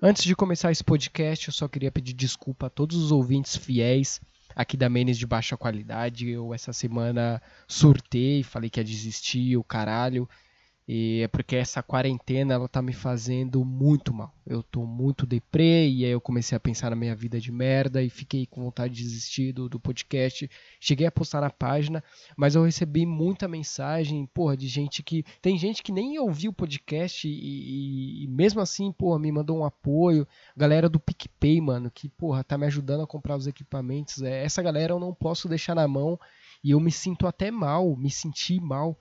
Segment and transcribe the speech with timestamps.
[0.00, 4.20] Antes de começar esse podcast, eu só queria pedir desculpa a todos os ouvintes fiéis
[4.54, 6.28] aqui da Menes de baixa qualidade.
[6.28, 10.28] Eu essa semana surtei, falei que ia desistir, o caralho.
[10.88, 14.32] E é porque essa quarentena ela tá me fazendo muito mal.
[14.46, 18.00] Eu tô muito deprê e aí eu comecei a pensar na minha vida de merda
[18.00, 20.48] e fiquei com vontade de desistir do, do podcast.
[20.78, 22.04] Cheguei a postar na página,
[22.36, 25.24] mas eu recebi muita mensagem, porra, de gente que.
[25.42, 29.58] Tem gente que nem ouviu o podcast e, e, e mesmo assim, porra, me mandou
[29.58, 30.26] um apoio.
[30.56, 34.22] Galera do PicPay, mano, que, porra, tá me ajudando a comprar os equipamentos.
[34.22, 36.16] É, essa galera eu não posso deixar na mão
[36.62, 38.96] e eu me sinto até mal, me senti mal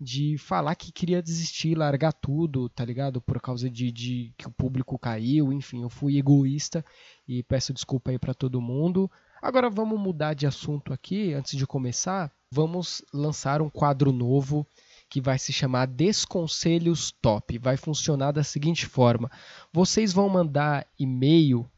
[0.00, 3.20] de falar que queria desistir, largar tudo, tá ligado?
[3.20, 6.84] Por causa de, de que o público caiu, enfim, eu fui egoísta
[7.26, 9.10] e peço desculpa aí para todo mundo.
[9.42, 14.66] Agora vamos mudar de assunto aqui, antes de começar, vamos lançar um quadro novo
[15.08, 17.58] que vai se chamar Desconselhos Top.
[17.58, 19.30] Vai funcionar da seguinte forma:
[19.72, 21.68] vocês vão mandar e-mail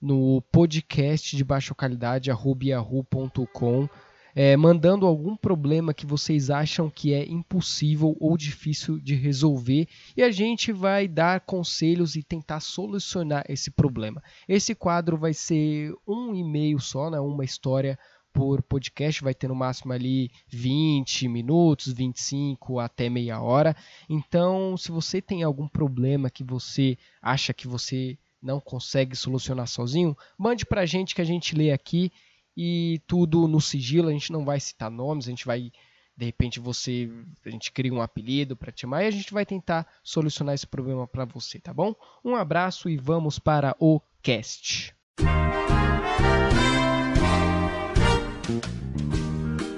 [0.00, 3.88] no podcast de baixa qualidade yahoo.com
[4.34, 10.22] é, mandando algum problema que vocês acham que é impossível ou difícil de resolver e
[10.22, 14.22] a gente vai dar conselhos e tentar solucionar esse problema.
[14.48, 17.98] Esse quadro vai ser um e-mail só, né, uma história
[18.32, 23.76] por podcast, vai ter no máximo ali 20 minutos, 25 até meia hora.
[24.10, 30.16] Então, se você tem algum problema que você acha que você não consegue solucionar sozinho,
[30.36, 32.10] mande para a gente que a gente lê aqui
[32.56, 35.72] e tudo no sigilo, a gente não vai citar nomes, a gente vai
[36.16, 37.10] de repente você
[37.44, 40.66] a gente cria um apelido para te chamar e a gente vai tentar solucionar esse
[40.66, 41.94] problema para você, tá bom?
[42.24, 44.94] Um abraço e vamos para o cast.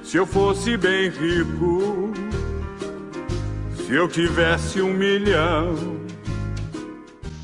[0.02, 2.12] Se eu fosse bem rico,
[3.76, 5.95] se eu tivesse um milhão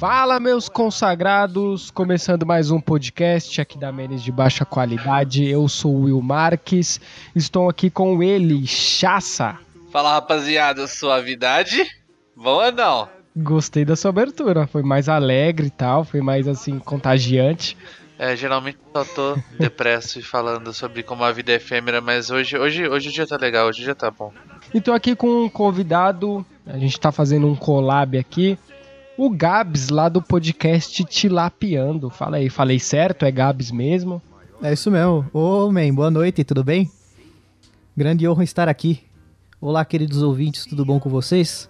[0.03, 1.93] Fala, meus consagrados!
[1.93, 5.49] Começando mais um podcast aqui da Menes de Baixa Qualidade.
[5.49, 7.01] Eu sou o Will Marques,
[7.37, 9.61] estou aqui com ele, Chassa.
[9.93, 11.87] Fala, rapaziada, suavidade?
[12.35, 13.09] Bom ou não?
[13.37, 17.77] Gostei da sua abertura, foi mais alegre e tal, foi mais assim, contagiante.
[18.19, 22.59] É, geralmente só tô depresso e falando sobre como a vida é efêmera, mas hoje,
[22.59, 24.33] hoje, hoje o dia tá legal, hoje o dia tá bom.
[24.75, 28.59] Então aqui com um convidado, a gente tá fazendo um collab aqui
[29.17, 32.11] o Gabs, lá do podcast Tilapiando.
[32.11, 33.25] Fala aí, falei certo?
[33.25, 34.23] É Gabs mesmo?
[34.63, 35.29] É isso mesmo.
[35.33, 36.91] Ô, man, boa noite, tudo bem?
[37.97, 39.01] Grande honra estar aqui.
[39.61, 41.69] Olá, queridos ouvintes, tudo bom com vocês?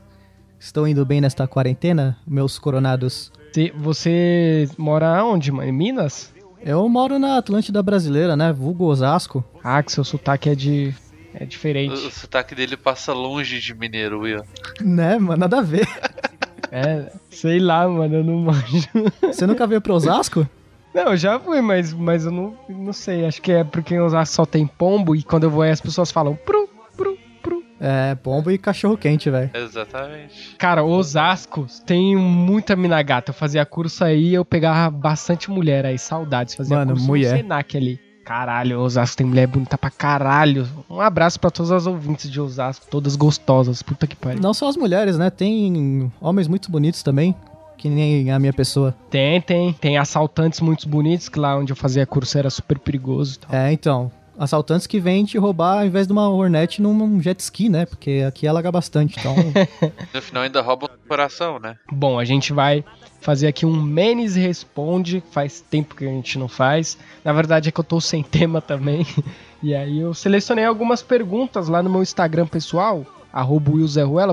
[0.59, 3.33] Estão indo bem nesta quarentena, meus coronados?
[3.77, 5.69] Você mora onde, mano?
[5.69, 6.33] Em Minas?
[6.61, 8.53] Eu moro na Atlântida Brasileira, né?
[8.53, 9.45] Vulgo Osasco.
[9.63, 10.95] Ah, que seu sotaque é de.
[11.35, 12.05] É diferente.
[12.05, 14.43] O, o sotaque dele passa longe de mineiro, Will.
[14.81, 15.41] Né, mano?
[15.41, 15.89] Nada a ver.
[16.71, 18.89] É, sei lá, mano, eu não manjo.
[19.23, 20.49] Você nunca veio pro Osasco?
[20.95, 23.25] Não, eu já fui, mas, mas eu não, não sei.
[23.27, 25.81] Acho que é porque em Osasco só tem pombo e quando eu vou aí as
[25.81, 27.63] pessoas falam pru, pru, pru.
[27.81, 29.51] É, pombo e cachorro quente, velho.
[29.55, 30.55] Exatamente.
[30.59, 33.31] Cara, Osasco tem muita mina gata.
[33.31, 36.55] Eu fazia curso aí eu pegava bastante mulher aí, saudades.
[36.55, 37.33] Fazia Mano, curso mulher.
[37.33, 37.99] no Senac ali.
[38.33, 40.67] Caralho, Osasco tem mulher bonita pra caralho.
[40.89, 44.41] Um abraço pra todas as ouvintes de Osasco, todas gostosas, puta que pariu.
[44.41, 45.29] Não só as mulheres, né?
[45.29, 47.37] Tem homens muito bonitos também,
[47.77, 48.95] que nem a minha pessoa.
[49.11, 49.75] Tem, tem.
[49.75, 53.35] Tem assaltantes muito bonitos, que lá onde eu fazia curso era super perigoso.
[53.35, 53.55] e tal.
[53.55, 54.11] É, então.
[54.39, 57.87] Assaltantes que vêm te roubar ao invés de uma Hornet num jet ski, né?
[57.87, 59.35] Porque aqui alaga bastante, então...
[60.13, 61.77] No final ainda roubam o coração, né?
[61.91, 62.85] Bom, a gente vai
[63.21, 65.23] fazer aqui um Menes Responde.
[65.31, 66.99] Faz tempo que a gente não faz.
[67.25, 69.07] Na verdade é que eu tô sem tema também.
[69.63, 73.71] E aí eu selecionei algumas perguntas lá no meu Instagram pessoal, arroba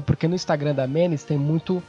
[0.04, 1.84] porque no Instagram da Menes tem muito,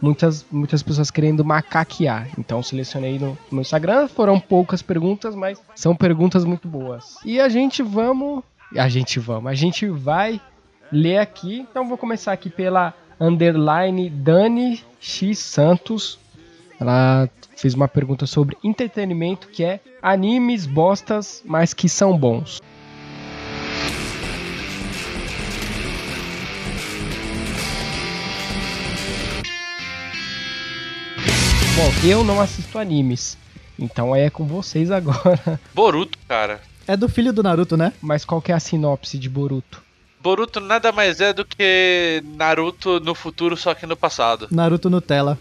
[0.00, 2.28] muitas, muitas pessoas querendo macaquear.
[2.38, 4.08] Então selecionei no, no Instagram.
[4.08, 7.16] Foram poucas perguntas, mas são perguntas muito boas.
[7.24, 8.42] E a gente vamos.
[8.76, 9.50] A gente vamos.
[9.50, 10.40] A gente vai
[10.90, 11.60] ler aqui.
[11.60, 16.18] Então vou começar aqui pela underline Dani X Santos.
[16.80, 22.60] Ela fez uma pergunta sobre entretenimento que é animes bostas, mas que são bons.
[31.76, 33.36] Bom, eu não assisto animes,
[33.76, 35.60] então aí é com vocês agora.
[35.74, 36.60] Boruto, cara.
[36.86, 37.92] é do filho do Naruto, né?
[38.00, 39.82] Mas qual que é a sinopse de Boruto?
[40.20, 44.46] Boruto nada mais é do que Naruto no futuro, só que no passado.
[44.52, 45.36] Naruto Nutella.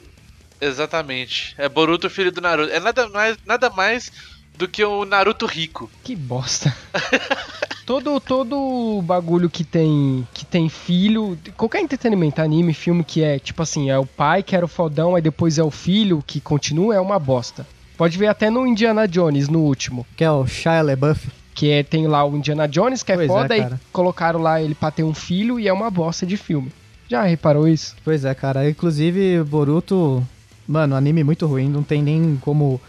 [0.59, 1.53] Exatamente.
[1.57, 2.71] É Boruto, filho do Naruto.
[2.71, 4.11] É nada mais, nada mais
[4.57, 5.89] do que o Naruto rico.
[6.03, 6.75] Que bosta.
[7.85, 13.61] Todo, todo bagulho que tem que tem filho, qualquer entretenimento, anime, filme que é tipo
[13.61, 16.95] assim, é o pai que era o fodão, aí depois é o filho que continua,
[16.95, 17.67] é uma bosta.
[17.97, 20.05] Pode ver até no Indiana Jones, no último.
[20.15, 21.29] Que é o Shia LaBeouf.
[21.53, 23.81] Que é, tem lá o Indiana Jones, que é Pois é, foda, e cara.
[23.91, 26.71] colocaram lá ele pra ter um filho e é uma bosta de filme.
[27.07, 27.95] Já reparou isso?
[28.03, 28.67] Pois é, cara.
[28.67, 30.25] Inclusive, Boruto,
[30.67, 31.69] mano, anime muito ruim.
[31.69, 32.81] Não tem nem como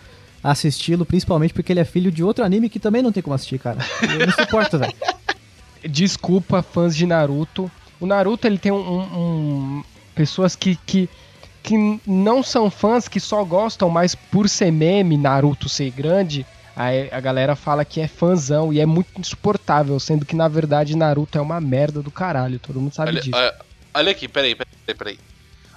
[0.44, 3.58] assisti-lo, principalmente porque ele é filho de outro anime que também não tem como assistir,
[3.58, 3.79] cara.
[4.02, 4.93] Eu não suporto, velho.
[5.88, 7.70] Desculpa, fãs de Naruto.
[7.99, 8.76] O Naruto, ele tem um.
[8.76, 11.08] um- um- pessoas que, que,
[11.61, 16.46] que não são fãs, que só gostam, mas por ser meme, Naruto ser grande,
[16.76, 20.96] aí a galera fala que é fãzão e é muito insuportável, sendo que na verdade
[20.96, 23.37] Naruto é uma merda do caralho, todo mundo sabe Olha, disso.
[23.37, 23.55] olha,
[23.93, 25.19] olha aqui, peraí, peraí, peraí.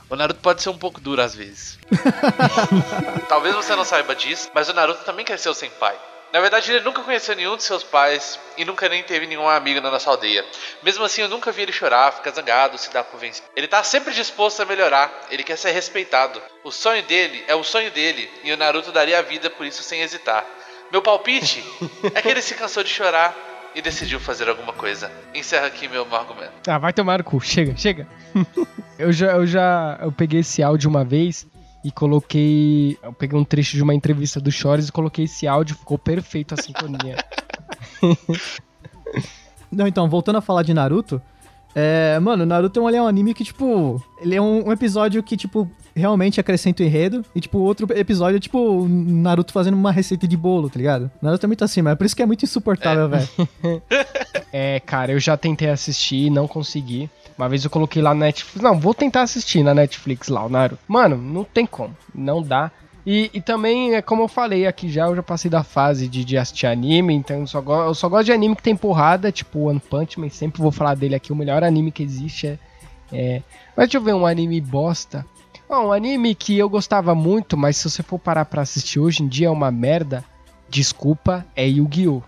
[0.09, 1.77] O Naruto pode ser um pouco duro às vezes.
[3.27, 5.98] Talvez você não saiba disso, mas o Naruto também cresceu sem pai.
[6.31, 9.80] Na verdade, ele nunca conheceu nenhum de seus pais e nunca nem teve nenhum amigo
[9.80, 10.45] na nossa aldeia.
[10.83, 13.48] Mesmo assim, eu nunca vi ele chorar, ficar zangado, se dar por vencido.
[13.56, 16.42] Ele tá sempre disposto a melhorar, ele quer ser respeitado.
[16.63, 19.81] O sonho dele é o sonho dele e o Naruto daria a vida por isso
[19.83, 20.45] sem hesitar.
[20.92, 21.63] Meu palpite
[22.13, 23.36] é que ele se cansou de chorar
[23.74, 25.12] e decidiu fazer alguma coisa.
[25.33, 26.51] Encerra aqui meu argumento.
[26.68, 27.39] Ah, vai tomar no cu.
[27.39, 28.07] Chega, chega.
[28.97, 31.47] eu já, eu já, eu peguei esse áudio uma vez
[31.83, 35.75] e coloquei, eu peguei um trecho de uma entrevista do Chores e coloquei esse áudio,
[35.75, 37.17] ficou perfeito a sintonia.
[39.71, 41.21] Não, então, voltando a falar de Naruto,
[41.75, 45.69] é, mano, Naruto é um anime que, tipo, ele é um, um episódio que, tipo,
[45.97, 50.38] realmente acrescenta o enredo, e, tipo, outro episódio é, tipo, Naruto fazendo uma receita de
[50.38, 51.11] bolo, tá ligado?
[51.21, 53.27] Naruto é muito assim, mas é por isso que é muito insuportável, velho.
[54.53, 57.09] é, cara, eu já tentei assistir e não consegui.
[57.38, 58.63] Uma vez eu coloquei lá na Netflix.
[58.63, 60.79] Não, vou tentar assistir na Netflix lá, o Naruto.
[60.88, 61.95] Mano, não tem como.
[62.13, 62.71] Não dá.
[63.05, 66.25] E, e também, é como eu falei aqui já, eu já passei da fase de,
[66.25, 69.31] de assistir anime, então eu só, go- eu só gosto de anime que tem porrada,
[69.31, 72.59] tipo One Punch Man, sempre vou falar dele aqui, o melhor anime que existe é...
[73.13, 73.41] é...
[73.77, 75.25] Mas deixa eu ver um anime bosta.
[75.69, 79.21] Ó, um anime que eu gostava muito, mas se você for parar pra assistir hoje
[79.23, 80.23] em dia é uma merda,
[80.69, 82.21] desculpa, é Yu-Gi-Oh!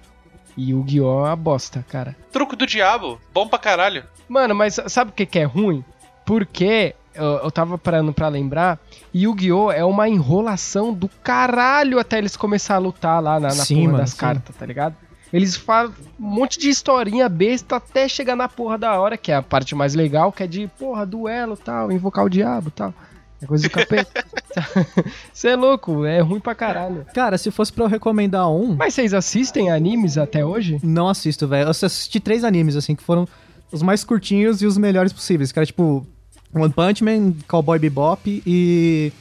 [0.57, 1.25] Yu-Gi-Oh!
[1.25, 2.15] é uma bosta, cara.
[2.31, 4.03] Truco do diabo, bom pra caralho.
[4.27, 5.83] Mano, mas sabe o que, que é ruim?
[6.25, 8.77] Porque eu, eu tava parando pra lembrar,
[9.15, 9.71] Yu-Gi-Oh!
[9.71, 13.85] é uma enrolação do caralho até eles começar a lutar lá na, na Sim, porra
[13.87, 14.17] mano, das sim.
[14.17, 14.95] cartas, tá ligado?
[15.31, 19.35] Eles falam um monte de historinha besta até chegar na porra da hora, que é
[19.35, 22.93] a parte mais legal, que é de, porra, duelo tal, invocar o diabo tal.
[23.41, 24.25] É coisa do capeta.
[25.33, 27.05] Você é louco, é ruim pra caralho.
[27.13, 30.77] Cara, se fosse pra eu recomendar um, Mas vocês assistem animes até hoje?
[30.83, 31.67] não assisto, velho.
[31.67, 33.27] Eu assisti três animes, assim, que foram
[33.71, 35.53] os mais curtinhos e os melhores possíveis.
[35.55, 36.05] Era, tipo,
[36.53, 39.13] One Punch Man, Cowboy Bebop e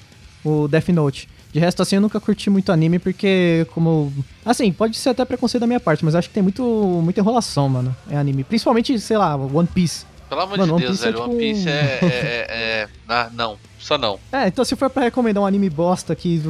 [0.45, 1.29] o Death Note.
[1.53, 4.13] De resto, assim, eu nunca curti muito anime, porque como...
[4.45, 6.63] Assim, pode ser até preconceito da minha parte, mas eu acho que tem muito,
[7.03, 8.45] muita enrolação, mano, em anime.
[8.45, 10.05] Principalmente, sei lá, One Piece.
[10.29, 11.23] Pelo amor Mano, de One Deus, Piece é velho.
[11.23, 12.47] tipo One Piece é, é, é-
[12.83, 13.57] é- Ah, não.
[13.79, 14.19] Só não.
[14.33, 16.43] É, então se for pra recomendar um anime bosta que...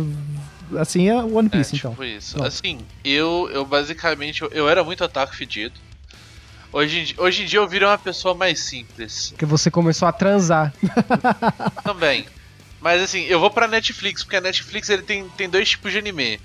[0.78, 1.92] Assim, é One É, Piece, então.
[1.92, 2.34] tipo isso.
[2.34, 2.46] Pronto.
[2.46, 5.75] Assim, eu, eu basicamente, eu, eu era muito otaku fedido.
[6.70, 9.30] Hoje em, di- hoje em dia eu virei uma pessoa mais simples.
[9.30, 10.75] Porque você começou a transar.
[11.82, 12.26] Também.
[12.80, 15.98] Mas assim, eu vou pra Netflix, porque a Netflix ele tem, tem dois tipos de
[15.98, 16.38] anime.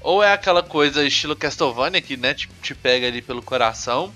[0.00, 4.12] Ou é aquela coisa estilo Castlevania, que né, te, te pega ali pelo coração.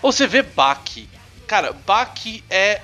[0.00, 1.08] Ou você vê Baki.
[1.48, 2.80] Cara, Baki é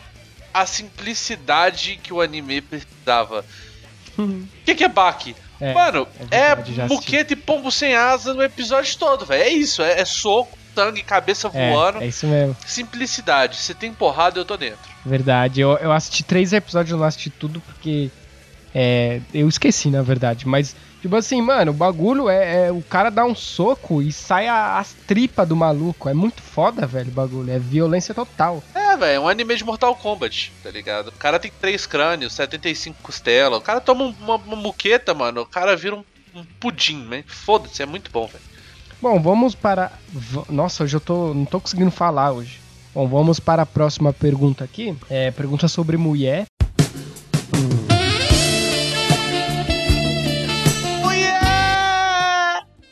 [0.53, 3.45] a simplicidade que o anime precisava.
[4.19, 5.35] O que, que é Baki?
[5.61, 9.43] É, Mano, é é, muqueta e pombo sem asa no episódio todo, velho.
[9.43, 11.99] É isso, é, é soco, sangue, cabeça voando.
[12.00, 12.57] É, é isso mesmo.
[12.67, 13.57] Simplicidade.
[13.57, 14.78] Se tem porrada, eu tô dentro.
[15.05, 18.11] Verdade, eu, eu assisti três episódios, eu não assisti tudo porque
[18.75, 20.47] é, eu esqueci, na verdade.
[20.47, 24.47] Mas, tipo assim, mano, o bagulho é, é o cara dá um soco e sai
[24.47, 26.09] a- as tripas do maluco.
[26.09, 27.50] É muito foda, velho, o bagulho.
[27.50, 28.62] É violência total.
[28.75, 31.09] É, velho, é um anime de Mortal Kombat, tá ligado?
[31.09, 33.59] O cara tem três crânios, 75 costelas.
[33.59, 35.43] O cara toma um- uma, uma muqueta, mano.
[35.43, 37.25] O cara vira um, um pudim, né?
[37.26, 38.45] Foda-se, é muito bom, velho.
[39.00, 39.93] Bom, vamos para.
[40.49, 42.61] Nossa, hoje eu tô, não tô conseguindo falar hoje.
[42.95, 44.97] Bom, vamos para a próxima pergunta aqui.
[45.09, 46.47] É, pergunta sobre mulher.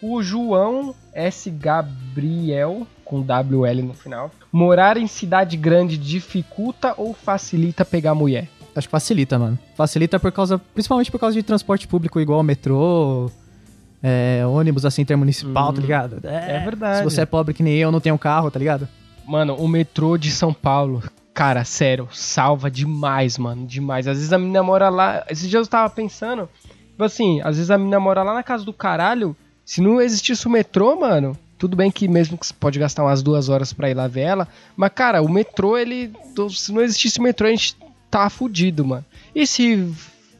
[0.03, 1.51] O João S.
[1.51, 4.31] Gabriel, com WL no final.
[4.53, 8.49] Morar em cidade grande dificulta ou facilita pegar mulher?
[8.75, 9.59] Acho que facilita, mano.
[9.75, 13.31] Facilita por causa, principalmente por causa de transporte público igual metrô,
[14.03, 16.21] é, ônibus assim intermunicipal, Hum, tá ligado?
[16.25, 16.99] é verdade.
[16.99, 18.87] Se você é pobre que nem eu, não tenho carro, tá ligado?
[19.27, 24.07] Mano, o metrô de São Paulo, cara, sério, salva demais, mano, demais.
[24.07, 25.25] Às vezes a menina mora lá.
[25.31, 26.49] Esses dias eu tava pensando,
[26.91, 29.35] tipo assim, às vezes a menina mora lá na casa do caralho.
[29.65, 33.23] Se não existisse o metrô, mano, Tudo bem que mesmo que você pode gastar umas
[33.23, 36.13] duas horas pra ir lá ver ela, mas cara, o metrô, ele.
[36.51, 37.77] Se não existisse metrô, a gente
[38.11, 39.05] tá fudido, mano.
[39.35, 39.91] E se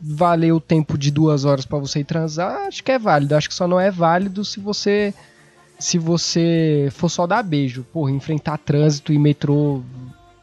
[0.00, 3.35] valer o tempo de duas horas pra você ir transar, acho que é válido.
[3.35, 5.14] Acho que só não é válido se você.
[5.78, 7.85] Se você for só dar beijo.
[7.92, 9.82] Porra, enfrentar trânsito e metrô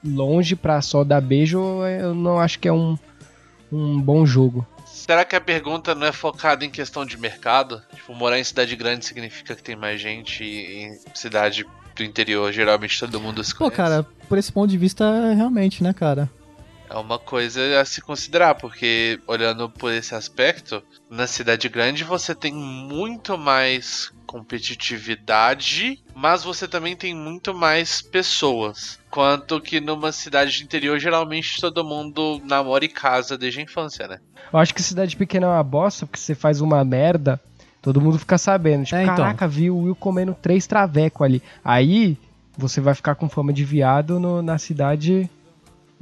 [0.04, 2.98] longe pra só dar beijo, eu não acho que é um,
[3.72, 4.68] um bom jogo.
[5.06, 7.82] Será que a pergunta não é focada em questão de mercado?
[7.94, 12.54] Tipo, morar em cidade grande significa que tem mais gente e em cidade do interior,
[12.54, 13.76] geralmente todo mundo se Pô, conhece.
[13.76, 16.30] cara, por esse ponto de vista, realmente, né, cara?
[16.94, 22.36] É uma coisa a se considerar, porque olhando por esse aspecto, na cidade grande você
[22.36, 29.00] tem muito mais competitividade, mas você também tem muito mais pessoas.
[29.10, 34.08] Quanto que numa cidade de interior, geralmente todo mundo namora e casa desde a infância,
[34.08, 34.20] né?
[34.52, 37.40] Eu acho que cidade pequena é uma bosta, porque você faz uma merda,
[37.82, 38.86] todo mundo fica sabendo.
[38.86, 39.16] Tipo, É, então.
[39.16, 41.42] caraca, viu o Will comendo três traveco ali.
[41.64, 42.18] Aí
[42.56, 45.28] você vai ficar com fama de viado no- na cidade.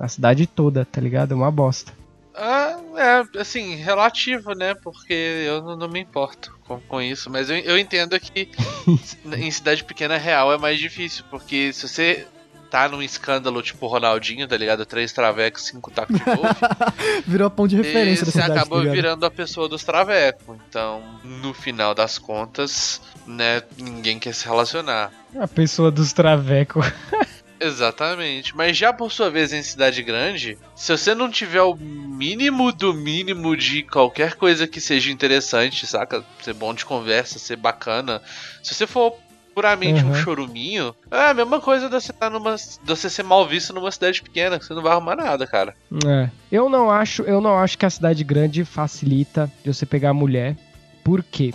[0.02, 1.34] Na cidade toda, tá ligado?
[1.34, 1.94] É uma bosta.
[2.34, 4.74] Ah, é, assim, relativo, né?
[4.74, 7.30] Porque eu não, não me importo com, com isso.
[7.30, 8.50] Mas eu, eu entendo que
[9.38, 11.24] em cidade pequena real é mais difícil.
[11.30, 12.26] Porque se você
[12.72, 14.88] tá num escândalo tipo Ronaldinho, tá ligado?
[14.88, 16.66] Três travecos, cinco tacos de golfe.
[17.28, 18.96] Virou a ponto de referência dessa você cidade, tá ligado?
[18.96, 20.58] virando a pessoa dos travecos.
[20.68, 23.62] Então, no final das contas, né?
[23.78, 25.12] Ninguém quer se relacionar.
[25.40, 26.88] A pessoa dos travecos.
[27.62, 28.56] Exatamente.
[28.56, 32.94] Mas já por sua vez em cidade grande, se você não tiver o mínimo do
[32.94, 36.24] mínimo de qualquer coisa que seja interessante, saca?
[36.42, 38.22] Ser bom de conversa, ser bacana.
[38.64, 39.14] Se você for
[39.54, 40.16] puramente um Uhum.
[40.16, 43.92] choruminho, é a mesma coisa de você, tá numa, de você ser mal visto numa
[43.92, 45.76] cidade pequena, que você não vai arrumar nada, cara.
[46.08, 46.30] É.
[46.52, 50.56] Eu não acho, eu não acho que a cidade grande facilita de você pegar mulher.
[51.04, 51.54] Por quê?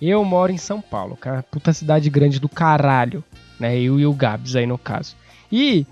[0.00, 1.42] Eu moro em São Paulo, cara.
[1.42, 3.22] Puta cidade grande do caralho.
[3.60, 3.78] Né?
[3.80, 5.16] Eu e o Gabs aí no caso.
[5.50, 5.86] E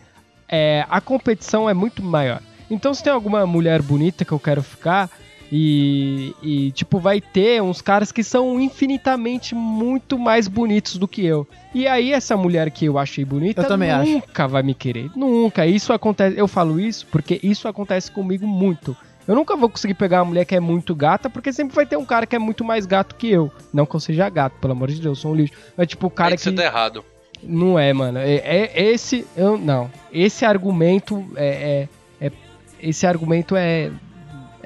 [0.49, 2.41] é, a competição é muito maior.
[2.71, 5.11] Então se tem alguma mulher bonita que eu quero ficar.
[5.53, 11.25] E, e, tipo, vai ter uns caras que são infinitamente muito mais bonitos do que
[11.25, 11.47] eu.
[11.73, 14.11] E aí, essa mulher que eu achei bonita Eu também acho.
[14.11, 15.11] nunca vai me querer.
[15.15, 15.65] Nunca.
[15.65, 16.37] Isso acontece.
[16.37, 18.97] Eu falo isso porque isso acontece comigo muito.
[19.29, 21.97] Eu nunca vou conseguir pegar uma mulher que é muito gata, porque sempre vai ter
[21.97, 23.51] um cara que é muito mais gato que eu.
[23.73, 25.55] Não que eu seja gato, pelo amor de Deus, eu sou um lixo.
[25.77, 26.43] Mas, tipo, o cara Aí que.
[26.43, 27.05] você tá errado.
[27.47, 28.19] Não é, mano.
[28.19, 28.37] É,
[28.75, 29.27] é esse.
[29.37, 29.91] Eu, não.
[30.13, 31.89] Esse argumento é,
[32.21, 32.33] é- é-
[32.81, 33.91] Esse argumento é.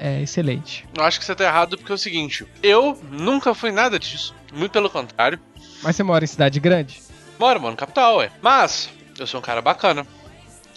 [0.01, 0.87] É excelente.
[0.97, 4.33] Eu acho que você tá errado porque é o seguinte: eu nunca fui nada disso.
[4.53, 5.37] Muito pelo contrário.
[5.83, 7.01] Mas você mora em cidade grande?
[7.37, 8.31] Moro, mano, capital, ué.
[8.41, 10.07] Mas, eu sou um cara bacana.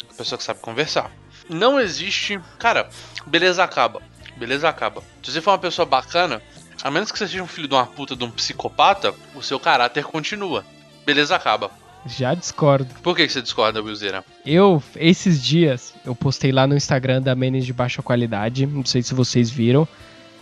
[0.09, 1.11] Uma pessoa que sabe conversar.
[1.49, 2.41] Não existe.
[2.59, 2.89] Cara,
[3.27, 4.03] beleza acaba.
[4.37, 5.03] Beleza acaba.
[5.23, 6.43] Se você for uma pessoa bacana,
[6.83, 9.61] a menos que você seja um filho de uma puta de um psicopata, o seu
[9.61, 10.65] caráter continua.
[11.07, 11.71] Beleza acaba.
[12.05, 12.93] Já discordo.
[13.03, 14.25] Por que que você discorda, Wilzeira?
[14.45, 19.03] Eu, esses dias, eu postei lá no Instagram da Menes de baixa qualidade, não sei
[19.03, 19.87] se vocês viram,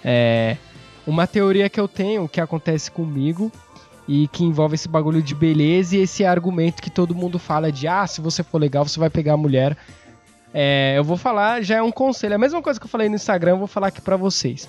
[0.03, 0.57] é,
[1.07, 3.53] uma teoria que eu tenho que acontece comigo
[4.09, 7.87] e que envolve esse bagulho de beleza e esse argumento que todo mundo fala de,
[7.87, 9.77] ah, se você for legal, você vai pegar a mulher.
[10.53, 13.15] É, eu vou falar, já é um conselho, a mesma coisa que eu falei no
[13.15, 14.69] Instagram, eu vou falar aqui pra vocês.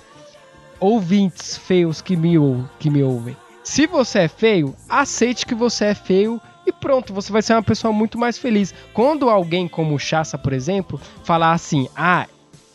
[0.78, 2.36] Ouvintes feios que me,
[2.78, 3.36] que me ouvem.
[3.64, 6.40] Se você é feio, aceite que você é feio
[6.82, 8.74] pronto, você vai ser uma pessoa muito mais feliz.
[8.92, 12.26] Quando alguém como o Chassa, por exemplo, falar assim, ah,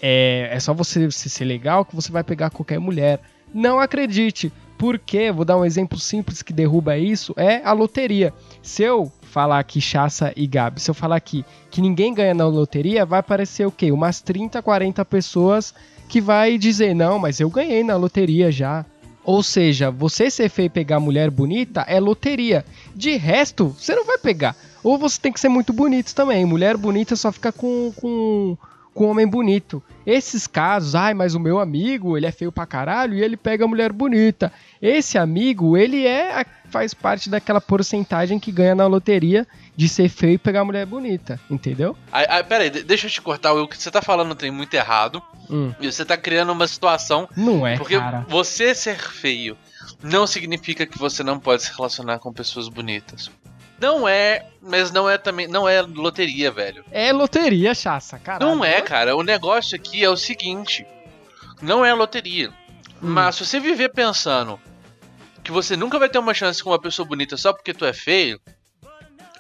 [0.01, 3.19] é, é só você se ser legal que você vai pegar qualquer mulher.
[3.53, 8.33] Não acredite, porque, vou dar um exemplo simples que derruba isso, é a loteria.
[8.61, 12.47] Se eu falar aqui Chassa e Gabi, se eu falar aqui que ninguém ganha na
[12.47, 13.91] loteria, vai aparecer o quê?
[13.91, 15.73] Umas 30, 40 pessoas
[16.07, 18.85] que vai dizer, não, mas eu ganhei na loteria já.
[19.27, 22.63] Ou seja, você ser feio e pegar mulher bonita é loteria.
[22.95, 24.55] De resto, você não vai pegar.
[24.81, 26.45] Ou você tem que ser muito bonito também.
[26.45, 28.57] Mulher bonita só fica com, com,
[28.93, 29.83] com homem bonito.
[30.05, 33.67] Esses casos, ai, mas o meu amigo, ele é feio pra caralho e ele pega
[33.67, 34.49] mulher bonita.
[34.81, 39.45] Esse amigo, ele é faz parte daquela porcentagem que ganha na loteria
[39.77, 41.95] de ser feio e pegar mulher bonita, entendeu?
[42.11, 44.49] Aí, aí, pera aí, de- deixa eu te cortar, o que você tá falando tem
[44.51, 45.21] muito errado.
[45.49, 48.25] Hum, E você tá criando uma situação não é, Porque cara.
[48.27, 49.55] você ser feio
[50.03, 53.29] não significa que você não pode se relacionar com pessoas bonitas.
[53.79, 56.83] Não é, mas não é também, não é loteria, velho.
[56.91, 58.43] É loteria, chaça, cara.
[58.43, 59.15] Não é, cara.
[59.15, 60.83] O negócio aqui é o seguinte:
[61.61, 62.49] não é loteria.
[62.49, 62.53] Hum.
[63.09, 64.59] Mas se você viver pensando
[65.43, 67.93] que você nunca vai ter uma chance com uma pessoa bonita só porque tu é
[67.93, 68.41] feio,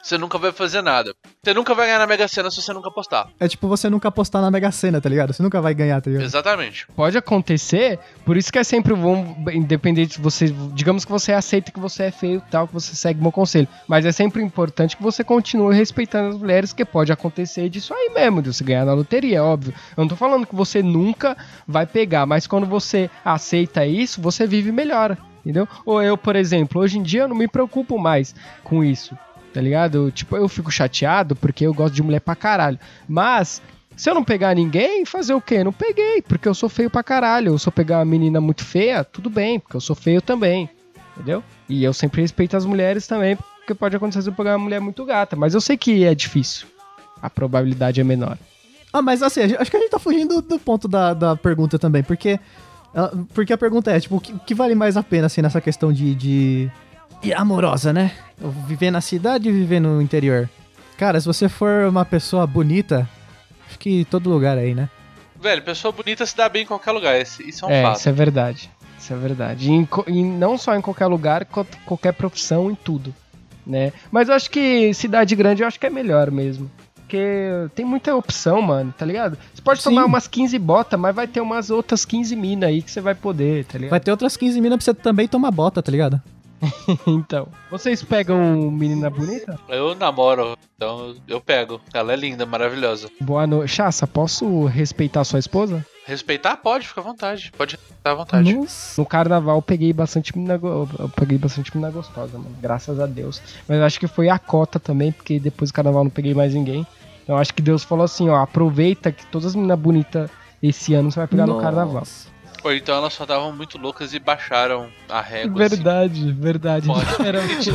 [0.01, 1.13] você nunca vai fazer nada.
[1.43, 3.29] Você nunca vai ganhar na Mega Sena se você nunca apostar.
[3.39, 5.33] É tipo você nunca apostar na Mega Sena, tá ligado?
[5.33, 6.25] Você nunca vai ganhar, tá ligado?
[6.25, 6.87] Exatamente.
[6.95, 10.47] Pode acontecer, por isso que é sempre bom, independente se você.
[10.73, 13.67] Digamos que você aceita que você é feio e tal, que você segue meu conselho.
[13.87, 18.11] Mas é sempre importante que você continue respeitando as mulheres, que pode acontecer disso aí
[18.13, 19.73] mesmo, de você ganhar na loteria, é óbvio.
[19.95, 21.37] Eu não tô falando que você nunca
[21.67, 25.17] vai pegar, mas quando você aceita isso, você vive melhor.
[25.39, 25.67] Entendeu?
[25.85, 28.35] Ou eu, por exemplo, hoje em dia eu não me preocupo mais
[28.65, 29.17] com isso
[29.57, 30.11] tá ligado?
[30.11, 32.77] Tipo, eu fico chateado porque eu gosto de mulher pra caralho.
[33.09, 33.59] Mas,
[33.95, 35.63] se eu não pegar ninguém, fazer o quê?
[35.63, 37.53] Não peguei, porque eu sou feio pra caralho.
[37.53, 40.69] Eu sou pegar uma menina muito feia, tudo bem, porque eu sou feio também.
[41.15, 41.43] Entendeu?
[41.67, 44.79] E eu sempre respeito as mulheres também, porque pode acontecer se eu pegar uma mulher
[44.79, 45.35] muito gata.
[45.35, 46.67] Mas eu sei que é difícil.
[47.19, 48.37] A probabilidade é menor.
[48.93, 52.03] Ah, mas assim, acho que a gente tá fugindo do ponto da, da pergunta também,
[52.03, 52.39] porque.
[53.33, 55.91] Porque a pergunta é, tipo, o que, que vale mais a pena, assim, nessa questão
[55.91, 56.71] de, de
[57.35, 58.11] amorosa, né?
[58.67, 60.49] Viver na cidade e viver no interior.
[60.97, 63.07] Cara, se você for uma pessoa bonita,
[63.67, 64.89] acho que todo lugar aí, né?
[65.39, 67.99] Velho, pessoa bonita se dá bem em qualquer lugar, isso é um é, fato.
[67.99, 68.71] Isso é verdade.
[68.97, 69.71] Isso é verdade.
[69.71, 71.45] E, e não só em qualquer lugar,
[71.85, 73.13] qualquer profissão, em tudo.
[73.65, 73.93] Né?
[74.11, 76.71] Mas eu acho que cidade grande eu acho que é melhor mesmo.
[76.95, 79.37] Porque tem muita opção, mano, tá ligado?
[79.53, 79.91] Você pode Sim.
[79.91, 83.15] tomar umas 15 botas, mas vai ter umas outras 15 minas aí que você vai
[83.15, 83.91] poder, tá ligado?
[83.91, 86.21] Vai ter outras 15 minas pra você também tomar bota, tá ligado?
[87.07, 89.59] então, vocês pegam menina bonita?
[89.69, 91.79] Eu namoro, então eu pego.
[91.93, 93.09] Ela é linda, maravilhosa.
[93.21, 93.73] Boa noite.
[93.73, 95.85] Chassa, posso respeitar sua esposa?
[96.05, 96.57] Respeitar?
[96.57, 97.51] Pode, fica à vontade.
[97.57, 98.53] Pode respeitar à vontade.
[98.53, 99.01] Nossa.
[99.01, 102.55] No carnaval eu peguei bastante menina, eu peguei bastante menina gostosa, mano.
[102.61, 103.41] Graças a Deus.
[103.67, 106.53] Mas eu acho que foi a cota também, porque depois do carnaval não peguei mais
[106.53, 106.87] ninguém.
[107.23, 110.29] Então acho que Deus falou assim, ó, aproveita que todas as meninas bonitas
[110.63, 111.57] esse ano você vai pegar Nossa.
[111.57, 112.03] no carnaval.
[112.67, 115.69] Ou então elas só estavam muito loucas e baixaram a régua.
[115.69, 116.33] Verdade, assim.
[116.33, 116.87] verdade.
[117.25, 117.69] Era muito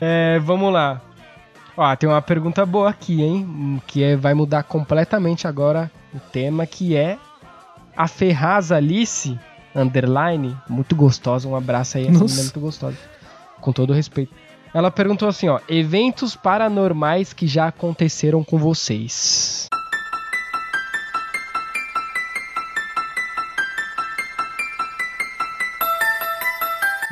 [0.00, 1.02] é, vamos lá.
[1.76, 3.82] Ó, tem uma pergunta boa aqui, hein?
[3.86, 7.18] Que é, vai mudar completamente agora o tema, que é
[7.94, 9.38] a Ferraz Alice,
[9.74, 11.46] underline, muito gostosa.
[11.46, 12.96] Um abraço aí, essa menina é muito gostosa.
[13.60, 14.32] Com todo respeito.
[14.72, 19.68] Ela perguntou assim, ó, eventos paranormais que já aconteceram com vocês.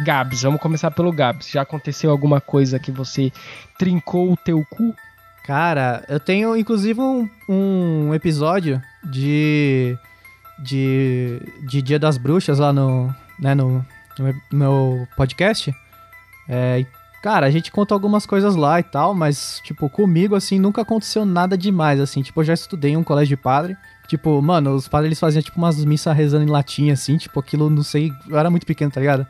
[0.04, 1.50] Gabs, vamos começar pelo Gabs.
[1.50, 3.32] Já aconteceu alguma coisa que você
[3.78, 4.94] trincou o teu cu?
[5.44, 9.96] Cara, eu tenho inclusive um, um episódio de,
[10.58, 13.84] de de Dia das Bruxas lá no, né, no,
[14.18, 15.74] no meu podcast.
[16.48, 16.84] É,
[17.22, 21.24] cara, a gente conta algumas coisas lá e tal, mas, tipo, comigo, assim, nunca aconteceu
[21.24, 22.22] nada demais, assim.
[22.22, 23.76] Tipo, eu já estudei em um colégio de padre.
[24.06, 27.16] Tipo, mano, os padres eles faziam, tipo, umas missas rezando em latim, assim.
[27.16, 29.26] Tipo, aquilo, não sei, eu era muito pequeno, tá ligado?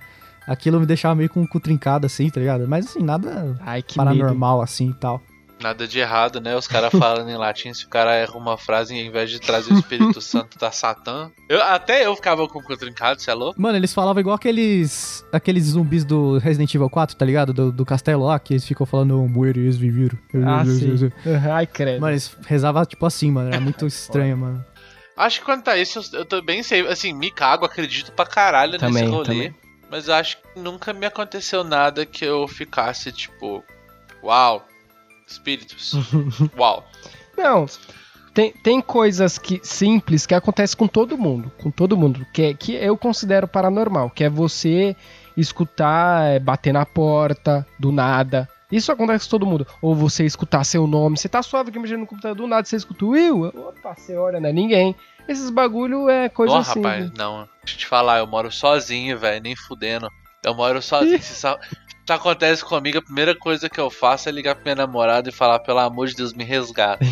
[0.50, 2.66] Aquilo me deixava meio com o cu trincado, assim, tá ligado?
[2.66, 4.64] Mas assim, nada Ai, paranormal medo.
[4.64, 5.22] assim e tal.
[5.62, 6.56] Nada de errado, né?
[6.56, 9.38] Os caras falando em latim, se o cara erra uma frase e ao invés de
[9.38, 11.30] trazer o Espírito Santo da Satã.
[11.48, 13.60] Eu, até eu ficava com o cu trincado, você é louco?
[13.60, 17.52] Mano, eles falavam igual aqueles aqueles zumbis do Resident Evil 4, tá ligado?
[17.52, 20.18] Do, do castelo lá, que eles ficam falando mueres viviram.
[20.46, 21.12] Ah, sim.
[21.52, 22.00] Ai, credo.
[22.00, 23.48] Mano, eles rezavam tipo assim, mano.
[23.48, 24.64] Era muito estranho, mano.
[25.14, 26.88] Acho que quanto a isso, eu, eu também sei.
[26.88, 29.24] Assim, me cago, acredito pra caralho também, nesse rolê.
[29.26, 29.54] Também.
[29.90, 33.64] Mas acho que nunca me aconteceu nada que eu ficasse tipo,
[34.22, 34.64] uau,
[35.26, 35.94] espíritos,
[36.56, 36.86] uau.
[37.36, 37.66] Não,
[38.32, 42.54] tem, tem coisas que simples que acontecem com todo mundo, com todo mundo, que, é,
[42.54, 44.94] que eu considero paranormal, que é você
[45.36, 48.48] escutar é, bater na porta do nada.
[48.70, 49.66] Isso acontece com todo mundo.
[49.82, 51.18] Ou você escutar seu nome.
[51.18, 53.46] Você tá suave aqui mexendo no computador, do nada você escuta Will.
[53.46, 54.94] Opa, você olha, não é ninguém.
[55.30, 56.82] Esses bagulho é coisa oh, assim.
[56.82, 57.48] rapaz, não.
[57.62, 60.10] Deixa eu te falar, eu moro sozinho, velho, nem fudendo.
[60.44, 61.16] Eu moro sozinho.
[61.22, 61.46] Se isso
[62.08, 65.60] acontece comigo, a primeira coisa que eu faço é ligar pra minha namorada e falar,
[65.60, 67.06] pelo amor de Deus, me resgata.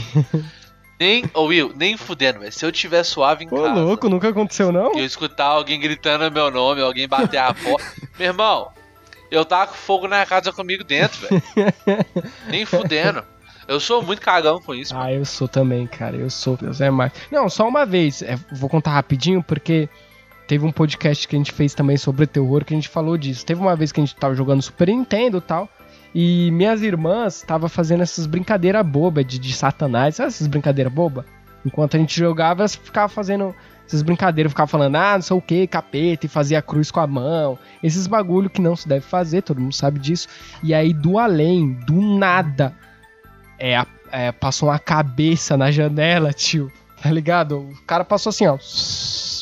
[0.99, 2.51] nem, ô Will, nem fudendo, velho.
[2.51, 3.81] Se eu tiver suave em Ô, casa.
[3.81, 4.99] louco, nunca aconteceu, não?
[4.99, 7.87] Eu escutar alguém gritando meu nome, alguém bater a porta.
[8.19, 8.73] meu irmão,
[9.31, 11.43] eu tava com fogo na casa comigo dentro, velho.
[12.51, 13.23] nem fudendo.
[13.69, 14.97] Eu sou muito cagão com isso.
[14.97, 16.17] Ah, eu sou também, cara.
[16.17, 16.57] Eu sou.
[16.57, 17.13] Deus é mais.
[17.31, 18.23] Não, só uma vez.
[18.23, 19.91] É, vou contar rapidinho, porque
[20.47, 23.45] teve um podcast que a gente fez também sobre terror que a gente falou disso.
[23.45, 25.69] Teve uma vez que a gente tava jogando Super Nintendo e tal.
[26.15, 30.17] E minhas irmãs estavam fazendo essas brincadeiras bobas de, de satanás.
[30.17, 31.27] Sabe essas brincadeiras bobas?
[31.63, 33.55] Enquanto a gente jogava, elas ficavam fazendo
[33.87, 37.07] essas brincadeiras, ficavam falando, ah, não sei o que, capeta, e fazia cruz com a
[37.07, 37.59] mão.
[37.83, 40.27] Esses bagulho que não se deve fazer, todo mundo sabe disso.
[40.63, 42.75] E aí, do além, do nada,
[43.59, 46.71] é, é, passou uma cabeça na janela, tio.
[47.03, 47.61] Tá ligado?
[47.61, 48.59] O cara passou assim, ó.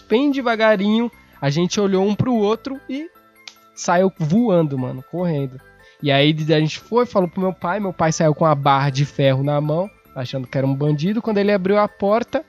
[0.08, 1.10] Bem devagarinho.
[1.40, 3.08] A gente olhou um pro outro e
[3.74, 5.60] saiu voando, mano, correndo.
[6.02, 8.90] E aí a gente foi, falou pro meu pai, meu pai saiu com a barra
[8.90, 11.22] de ferro na mão, achando que era um bandido.
[11.22, 12.44] Quando ele abriu a porta,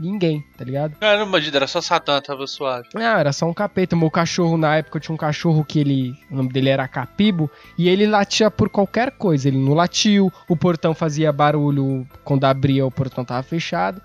[0.00, 0.96] ninguém, tá ligado?
[1.00, 2.88] Não era um bandido, era só Satã, tava suave.
[2.94, 3.94] Não, era só um capeta.
[3.94, 6.14] Meu cachorro, na época, eu tinha um cachorro que ele.
[6.30, 7.50] O nome dele era Capibo.
[7.76, 9.48] E ele latia por qualquer coisa.
[9.48, 14.00] Ele não latiu, o portão fazia barulho quando abria, o portão tava fechado.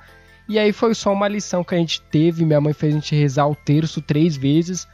[0.47, 2.45] E aí foi só uma lição que a gente teve.
[2.45, 4.87] Minha mãe fez a gente rezar o terço três vezes.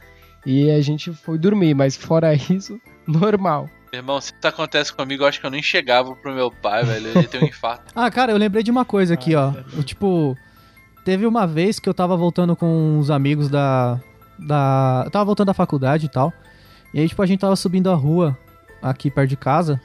[0.46, 1.74] E a gente foi dormir.
[1.74, 3.68] Mas fora isso, normal.
[3.92, 7.08] Irmão, se isso acontece comigo, eu acho que eu nem chegava pro meu pai, velho.
[7.08, 7.92] Eu ia ter um infarto.
[7.94, 9.52] Ah, cara, eu lembrei de uma coisa aqui, ó.
[9.76, 10.34] Eu, tipo,
[11.04, 14.00] teve uma vez que eu tava voltando com uns amigos da.
[14.38, 15.02] da.
[15.04, 16.32] Eu tava voltando da faculdade e tal.
[16.94, 18.36] E aí, tipo, a gente tava subindo a rua
[18.82, 19.80] aqui perto de casa.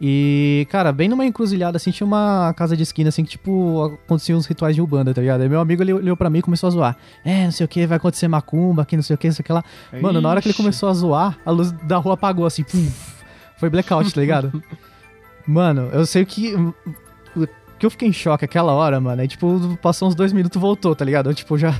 [0.00, 4.38] E, cara, bem numa encruzilhada, assim, tinha uma casa de esquina, assim, que, tipo, aconteciam
[4.38, 5.42] uns rituais de Ubanda, tá ligado?
[5.42, 6.96] Aí meu amigo ele olhou pra mim e começou a zoar.
[7.24, 9.42] É, não sei o que, vai acontecer macumba aqui, não sei o que, não sei
[9.42, 9.64] o que lá.
[10.02, 12.86] Mano, na hora que ele começou a zoar, a luz da rua apagou, assim, pum,
[13.56, 14.62] foi blackout, tá ligado?
[15.46, 16.54] Mano, eu sei que.
[17.74, 20.60] O que eu fiquei em choque aquela hora, mano, é tipo, passou uns dois minutos
[20.60, 21.30] voltou, tá ligado?
[21.30, 21.74] Eu, tipo, já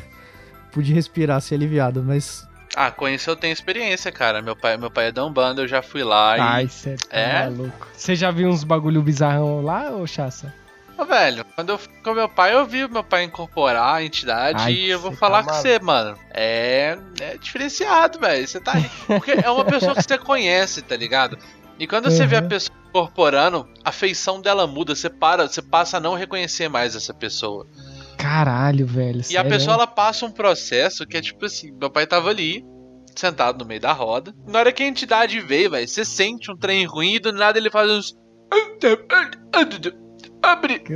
[0.73, 2.47] pude respirar, ser aliviado, mas.
[2.77, 4.43] Ah, com isso eu tenho experiência, cara.
[4.43, 6.41] Meu pai, meu pai é da Umbanda, eu já fui lá e.
[6.41, 7.45] Ai, você tá É?
[7.45, 7.87] maluco.
[7.97, 10.53] Você já viu uns bagulho bizarrão lá, ô Chassa?
[10.99, 14.63] Ô, velho, quando eu fui com meu pai, eu vi meu pai incorporar a entidade
[14.63, 16.17] Ai, e eu vou cê falar tá com você, mano.
[16.33, 18.47] É, é diferenciado, velho.
[18.47, 18.73] Você tá.
[19.07, 21.39] Porque é uma pessoa que você conhece, tá ligado?
[21.79, 22.49] E quando você vê a Uhum.
[22.49, 27.13] pessoa incorporando, a feição dela muda, você para, você passa a não reconhecer mais essa
[27.13, 27.67] pessoa.
[28.17, 29.21] Caralho, velho.
[29.29, 32.65] E a pessoa ela passa um processo que é tipo assim, meu pai tava ali,
[33.17, 34.33] sentado no meio da roda.
[34.47, 37.59] Na hora que a entidade veio, velho, você sente um trem ruim e do nada
[37.59, 38.15] ele faz uns.
[40.41, 40.81] Abre.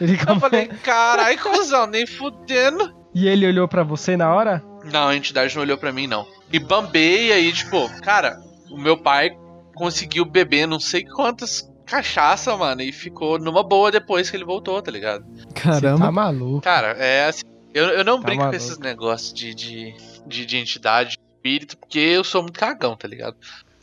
[0.00, 2.94] Eu falei, carai, cuzão, nem fudendo.
[3.14, 4.62] E ele olhou pra você na hora?
[4.92, 6.24] Não, a entidade não olhou pra mim, não.
[6.52, 8.38] E bambei aí, tipo, cara,
[8.70, 9.30] o meu pai
[9.78, 14.82] conseguiu beber não sei quantas cachaça, mano, e ficou numa boa depois que ele voltou,
[14.82, 15.24] tá ligado?
[15.34, 16.04] Você Caramba.
[16.06, 16.60] tá maluco.
[16.60, 17.42] Cara, é assim.
[17.72, 18.58] Eu, eu não Tá brinco maluco.
[18.58, 19.94] com esses negócios de, de,
[20.26, 23.36] de, de entidade, de espírito, porque eu sou muito cagão, tá ligado?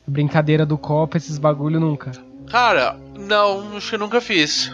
[0.06, 2.12] Brincadeira do copo, esses bagulho nunca.
[2.48, 4.70] Cara, não, acho que eu nunca fiz.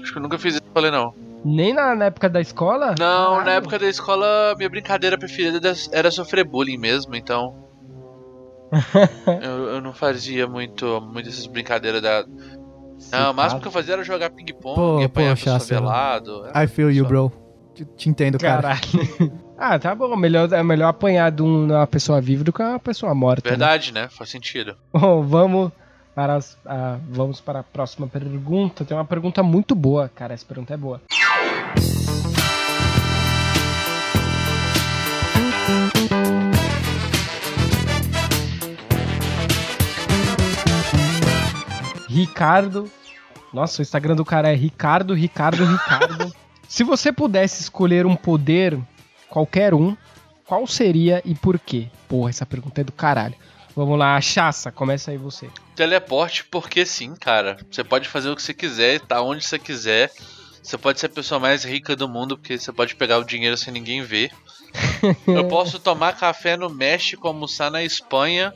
[0.00, 1.12] Acho que eu nunca fiz isso, falei não.
[1.44, 2.94] Nem na, na época da escola?
[2.98, 3.50] Não, na Caralho.
[3.58, 7.54] época da escola, minha brincadeira preferida era sofrer bullying mesmo, então.
[9.42, 12.24] eu, eu não fazia muito, muito essas brincadeiras da.
[13.12, 16.44] Não, o máximo que eu fazia era jogar ping-pong, apanhar favelado.
[16.54, 17.08] I feel you, Só.
[17.08, 17.32] bro.
[17.74, 18.76] Te, te entendo, cara.
[19.60, 20.14] Ah, tá bom.
[20.16, 23.42] Melhor, é melhor apanhar de um- uma pessoa viva do que uma pessoa morta.
[23.44, 23.56] né?
[23.56, 24.06] Verdade, né?
[24.08, 24.76] Faz sentido.
[24.92, 25.72] Bom, vamos
[26.14, 28.84] para, as- a, vamos para a próxima pergunta.
[28.84, 30.32] Tem uma pergunta muito boa, cara.
[30.32, 31.00] Essa pergunta é boa.
[42.18, 42.90] Ricardo.
[43.52, 46.34] Nossa, o Instagram do cara é Ricardo, Ricardo, Ricardo.
[46.68, 48.78] Se você pudesse escolher um poder,
[49.28, 49.96] qualquer um,
[50.44, 51.88] qual seria e por quê?
[52.08, 53.34] Porra, essa pergunta é do caralho.
[53.74, 55.48] Vamos lá, Chassa, começa aí você.
[55.76, 57.56] Teleporte, porque sim, cara.
[57.70, 60.10] Você pode fazer o que você quiser, tá onde você quiser.
[60.60, 63.56] Você pode ser a pessoa mais rica do mundo, porque você pode pegar o dinheiro
[63.56, 64.32] sem ninguém ver.
[65.26, 68.52] Eu posso tomar café no México, almoçar na Espanha,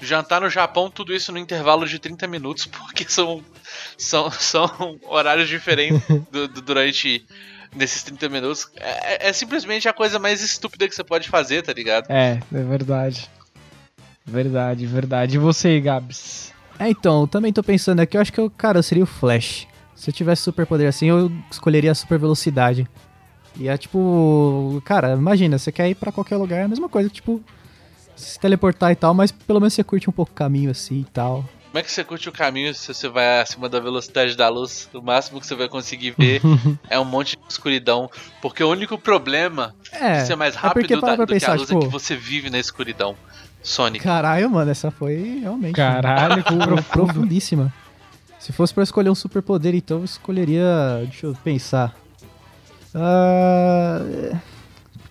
[0.00, 3.42] jantar no Japão, tudo isso no intervalo de 30 minutos, porque são,
[3.96, 7.24] são, são horários diferentes du- du- durante
[7.74, 8.68] nesses 30 minutos.
[8.76, 12.10] É, é simplesmente a coisa mais estúpida que você pode fazer, tá ligado?
[12.10, 13.28] É, é verdade.
[14.24, 15.36] Verdade, verdade.
[15.36, 16.52] E você, Gabs?
[16.78, 19.06] É, então, eu também tô pensando aqui, eu acho que eu, cara, eu seria o
[19.06, 19.66] Flash.
[19.94, 22.86] Se eu tivesse superpoder assim, eu escolheria a super velocidade.
[23.58, 27.08] E é tipo, cara, imagina, você quer ir pra qualquer lugar, é a mesma coisa,
[27.08, 27.42] tipo,
[28.16, 31.04] se teleportar e tal, mas pelo menos você curte um pouco o caminho assim e
[31.04, 31.44] tal.
[31.66, 34.88] Como é que você curte o caminho se você vai acima da velocidade da luz?
[34.94, 36.40] O máximo que você vai conseguir ver
[36.88, 38.10] é um monte de escuridão.
[38.40, 41.36] Porque o único problema É, de ser mais é rápido para da, do que a
[41.36, 43.14] pensar, luz é tipo, que você vive na escuridão.
[43.62, 44.02] Sonic.
[44.02, 46.82] caralho, mano, essa foi realmente Caralho, profundo.
[46.84, 47.74] profundíssima.
[48.38, 51.94] Se fosse pra escolher um superpoder, então eu escolheria, deixa eu pensar.
[52.94, 54.38] Ah, é, por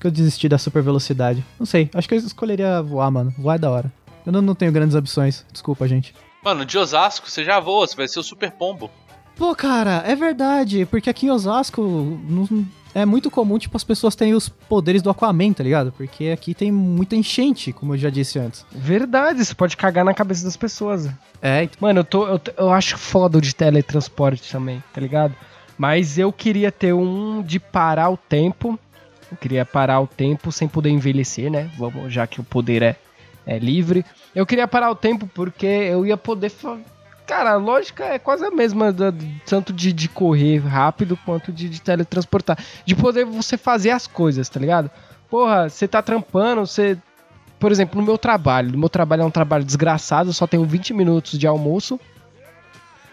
[0.05, 1.43] que eu desisti da super velocidade?
[1.59, 3.33] Não sei, acho que eu escolheria voar, mano.
[3.37, 3.91] Voar é da hora.
[4.25, 6.13] Eu não, não tenho grandes ambições, desculpa, gente.
[6.43, 8.89] Mano, de Osasco, você já voa, você vai ser o super pombo.
[9.35, 14.15] Pô, cara, é verdade, porque aqui em Osasco não- é muito comum, tipo, as pessoas
[14.15, 15.91] terem os poderes do Aquaman, tá ligado?
[15.91, 18.65] Porque aqui tem muita enchente, como eu já disse antes.
[18.71, 21.09] Verdade, você pode cagar na cabeça das pessoas.
[21.41, 25.01] É, então, Mano, eu, tô, eu, tô- eu acho foda o de teletransporte também, tá
[25.01, 25.35] ligado?
[25.77, 28.79] Mas eu queria ter um de parar o tempo.
[29.31, 31.69] Eu queria parar o tempo sem poder envelhecer, né?
[31.77, 32.95] Vamos, já que o poder é
[33.47, 34.03] é, livre.
[34.33, 36.51] Eu queria parar o tempo porque eu ia poder.
[37.27, 39.13] Cara, a lógica é quase a mesma, da-
[39.45, 42.57] tanto de, de correr rápido quanto de, de teletransportar.
[42.85, 44.89] De poder você fazer as coisas, tá ligado?
[45.29, 46.97] Porra, você tá trampando, você.
[47.59, 48.71] Por exemplo, no meu trabalho.
[48.71, 51.99] No meu trabalho é um trabalho desgraçado, eu só tenho 20 minutos de almoço.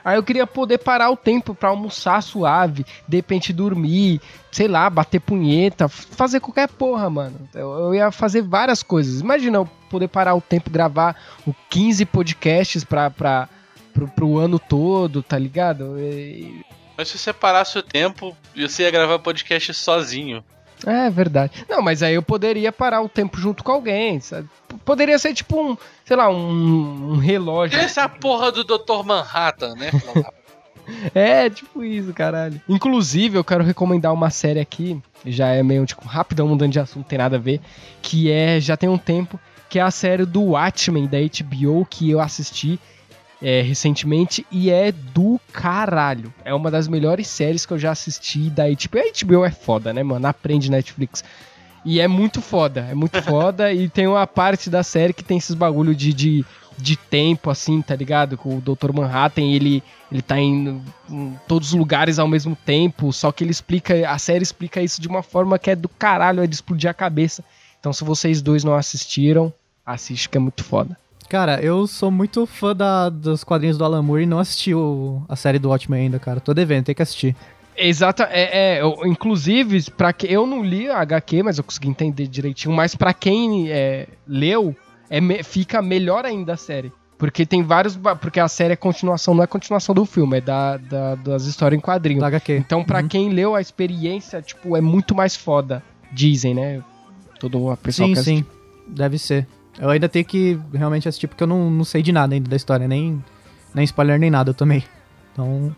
[0.05, 4.89] Aí eu queria poder parar o tempo pra almoçar suave, de repente dormir, sei lá,
[4.91, 7.49] bater punheta, fazer qualquer porra, mano.
[7.55, 9.21] Eu, eu ia fazer várias coisas.
[9.21, 13.49] Imagina eu poder parar o tempo, gravar o 15 podcasts pra, pra,
[13.95, 15.99] pro, pro ano todo, tá ligado?
[16.01, 16.65] E-
[16.97, 20.43] Mas se você parasse o tempo, você ia gravar podcast sozinho.
[20.87, 21.65] É verdade.
[21.69, 24.21] Não, mas aí eu poderia parar o tempo junto com alguém.
[24.21, 24.49] sabe?
[24.85, 27.79] Poderia ser tipo um, sei lá, um, um relógio.
[27.79, 29.05] Essa é porra do Dr.
[29.05, 29.91] Manhattan, né?
[31.15, 32.61] É, tipo isso, caralho.
[32.69, 37.05] Inclusive, eu quero recomendar uma série aqui, já é meio, tipo, rapidão, mudando de assunto,
[37.05, 37.61] não tem nada a ver,
[38.03, 42.11] que é, já tem um tempo, que é a série do Watchmen, da HBO, que
[42.11, 42.81] eu assisti
[43.43, 46.33] é, recentemente, e é do caralho.
[46.45, 48.99] É uma das melhores séries que eu já assisti da HBO.
[48.99, 50.27] A HBO é foda, né, mano?
[50.27, 51.25] Aprende Netflix.
[51.85, 55.39] E é muito foda, é muito foda, e tem uma parte da série que tem
[55.39, 56.13] esses bagulho de...
[56.13, 56.45] de
[56.79, 58.37] de tempo, assim, tá ligado?
[58.37, 58.93] Com o Dr.
[58.93, 63.51] Manhattan, ele, ele tá em, em todos os lugares ao mesmo tempo, só que ele
[63.51, 66.91] explica, a série explica isso de uma forma que é do caralho, é de explodir
[66.91, 67.45] a cabeça.
[67.79, 69.53] Então, se vocês dois não assistiram,
[69.85, 70.97] assiste que é muito foda.
[71.33, 75.23] Cara, eu sou muito fã da- dos quadrinhos do Alan Moore e não assisti o-
[75.27, 76.41] a série do Watchmen ainda, cara.
[76.41, 77.35] Tô devendo, tem que assistir.
[77.75, 81.89] Exata, é, é eu- inclusive, para que eu não li a HQ, mas eu consegui
[81.89, 84.77] entender direitinho, mas pra quem é, leu,
[85.09, 86.93] é, me- fica melhor ainda a série.
[87.17, 87.97] Porque tem vários.
[88.21, 91.79] Porque a série é continuação, não é continuação do filme, é da, da- das histórias
[91.79, 92.21] em quadrinho.
[92.21, 92.59] Da HQ.
[92.59, 93.09] Então, pra Uhum.
[93.09, 95.83] quem leu a experiência, tipo, é muito mais foda.
[96.13, 96.83] Dizem, né?
[97.41, 98.45] Todo a pessoa Sim, sim.
[98.87, 99.47] Deve ser.
[99.83, 102.55] Eu ainda tenho que realmente assistir, porque eu não, não sei de nada ainda da
[102.55, 103.23] história, nem,
[103.75, 104.85] nem spoiler nem nada eu tomei.
[105.33, 105.75] Então,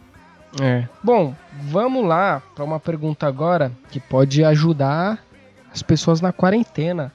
[0.60, 0.86] É.
[1.02, 5.24] Bom, vamos lá pra uma pergunta agora que pode ajudar
[5.72, 7.10] as pessoas na quarentena,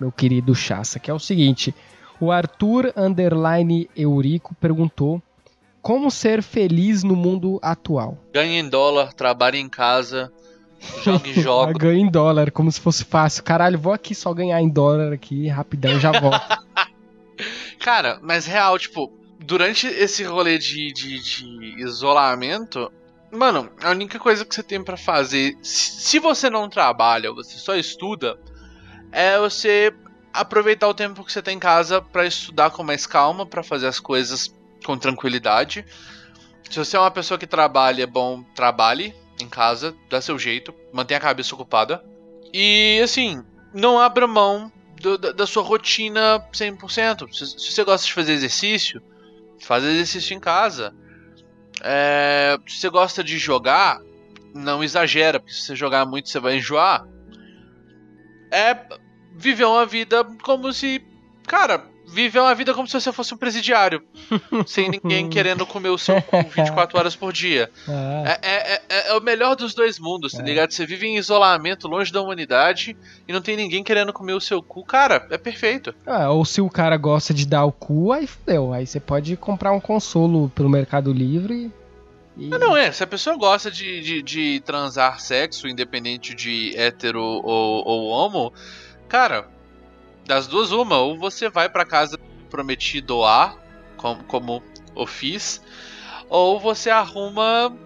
[0.00, 1.74] meu querido Chassa, que é o seguinte:
[2.18, 5.22] o Arthur Underline Eurico perguntou
[5.82, 8.16] como ser feliz no mundo atual.
[8.32, 10.32] Ganhe em dólar, trabalhe em casa,
[11.04, 11.76] jogue Ah, jogos.
[11.76, 13.42] Ganha em dólar, como se fosse fácil.
[13.42, 16.40] Caralho, vou aqui só ganhar em dólar aqui, rapidão, já volto.
[17.78, 22.92] Cara, mas real, tipo, durante esse rolê de, de, de isolamento,
[23.32, 27.74] mano, a única coisa que você tem pra fazer, se, você não trabalha, você só
[27.74, 28.38] estuda,
[29.10, 29.94] é você
[30.32, 33.86] aproveitar o tempo que você tem em casa pra estudar com mais calma, pra fazer
[33.86, 35.84] as coisas com tranquilidade.
[36.70, 40.74] Se você é uma pessoa que trabalha, é bom, trabalhe em casa, dá seu jeito,
[40.92, 42.04] mantenha a cabeça ocupada.
[42.52, 47.32] E assim, não abra mão do- da, da sua rotina 100%.
[47.32, 49.02] Se, se você gosta de fazer exercício,
[49.60, 50.94] faz exercício em casa.
[51.82, 54.00] É, se você gosta de jogar,
[54.54, 57.06] não exagera, porque se você jogar muito você vai enjoar.
[58.52, 58.76] É
[59.36, 61.00] viver uma vida como se.
[61.46, 64.02] Cara, viver uma vida como se você fosse um presidiário.
[64.66, 67.70] sem ninguém querendo comer o seu cu 24 horas por dia.
[67.88, 70.44] Ah, É, é, é, é o melhor dos dois mundos, tá É.
[70.44, 70.72] ligado?
[70.72, 72.96] Você vive em isolamento, longe da humanidade,
[73.26, 74.84] e não tem ninguém querendo comer o seu cu.
[74.84, 75.94] Cara, é perfeito.
[76.06, 78.72] ah, ou se o cara gosta de dar o cu, aí fudeu.
[78.72, 81.70] Aí você pode comprar um consolo pelo Mercado Livre.
[82.36, 82.48] E...
[82.48, 82.90] Não, não é.
[82.92, 88.52] Se a pessoa gosta de, de, de transar sexo, independente de hétero ou, ou homo,
[89.08, 89.46] cara,
[90.30, 90.98] das duas, uma.
[90.98, 92.16] Ou você vai pra casa
[92.48, 93.56] prometido A,
[93.96, 94.62] como, como
[94.96, 95.60] eu fiz,
[96.28, 97.76] ou você arruma.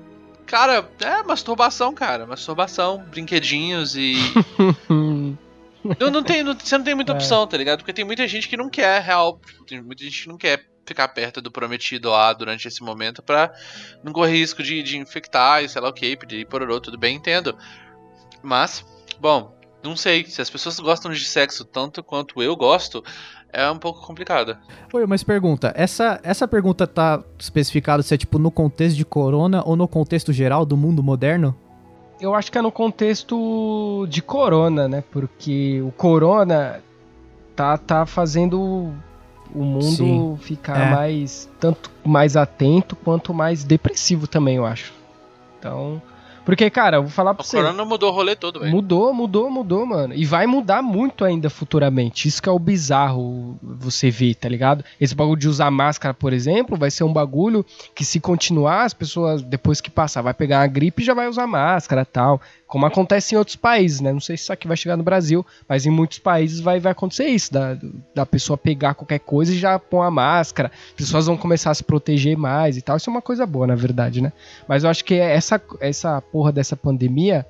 [0.47, 2.27] Cara, é masturbação, cara.
[2.27, 4.15] Masturbação, brinquedinhos e.
[6.01, 7.15] Não, não tem, não- você não tem muita É.
[7.15, 7.81] opção, tá ligado?
[7.81, 9.39] Porque tem muita gente que não quer real.
[9.67, 13.53] Tem muita gente que não quer ficar perto do prometido lá durante esse momento pra
[14.03, 17.17] não correr risco de, de infectar e sei lá o que, pedir pororô, tudo bem,
[17.17, 17.55] entendo.
[18.43, 18.83] Mas,
[19.21, 19.55] bom,
[19.85, 20.25] não sei.
[20.25, 23.05] Se as pessoas gostam de sexo tanto quanto eu gosto,
[23.53, 24.57] é um pouco complicado.
[24.93, 29.63] Oi, mas pergunta, essa, essa pergunta tá especificada se é tipo no contexto de corona
[29.65, 31.55] ou no contexto geral do mundo moderno?
[32.21, 35.05] Eu acho que é no contexto de corona, né?
[35.11, 36.81] Porque o corona
[37.55, 38.93] tá, tá fazendo
[39.55, 40.39] o mundo Sim.
[40.41, 40.91] ficar É.
[40.91, 44.93] mais tanto mais atento quanto mais depressivo também, eu acho.
[45.59, 46.03] Então,
[46.45, 48.71] porque cara, eu vou falar pra O você, corona mudou o rolê todo, velho.
[48.71, 50.15] mudou, mudou, mudou, mano.
[50.15, 52.29] E vai mudar muito ainda futuramente.
[52.29, 54.85] Isso que é o bizarro você ver, tá ligado?
[55.01, 58.95] Esse bagulho de usar máscara, por exemplo, vai ser um bagulho que se continuar, as
[58.95, 62.41] pessoas, depois que passar, vai pegar a gripe e já vai usar máscara tal.
[62.75, 64.13] Como acontece em outros países, né?
[64.13, 66.91] Não sei se isso aqui vai chegar no Brasil, mas em muitos países vai, vai
[66.91, 67.79] acontecer isso, da,
[68.13, 71.75] da pessoa pegar qualquer coisa e já pôr a máscara, as pessoas vão começar a
[71.75, 72.97] se proteger mais e tal.
[72.97, 74.33] Isso é uma coisa boa, na verdade, né?
[74.67, 77.47] Mas eu acho que essa, essa porra dessa pandemia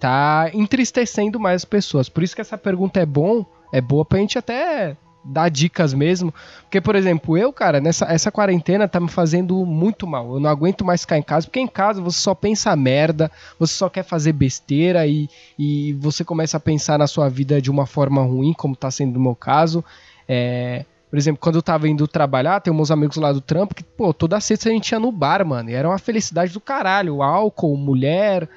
[0.00, 2.08] tá entristecendo mais as pessoas.
[2.08, 6.32] Por isso que essa pergunta é bom, é boa pra gente até dar dicas mesmo.
[6.62, 10.34] Porque, por exemplo, eu, cara, nessa essa quarentena tá me fazendo muito mal.
[10.34, 13.72] Eu não aguento mais ficar em casa, porque em casa você só pensa merda, você
[13.72, 17.86] só quer fazer besteira e, e você começa a pensar na sua vida de uma
[17.86, 19.84] forma ruim, como tá sendo no meu caso.
[20.28, 23.84] É, por exemplo, quando eu tava indo trabalhar, tem uns amigos lá do trampo que,
[23.84, 25.70] pô, toda sexta a gente ia no bar, mano.
[25.70, 27.22] E era uma felicidade do caralho.
[27.22, 28.48] Álcool, mulher.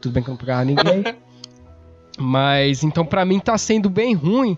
[0.00, 1.04] Tudo bem que eu não pegava ninguém.
[2.16, 4.56] Mas então para mim tá sendo bem ruim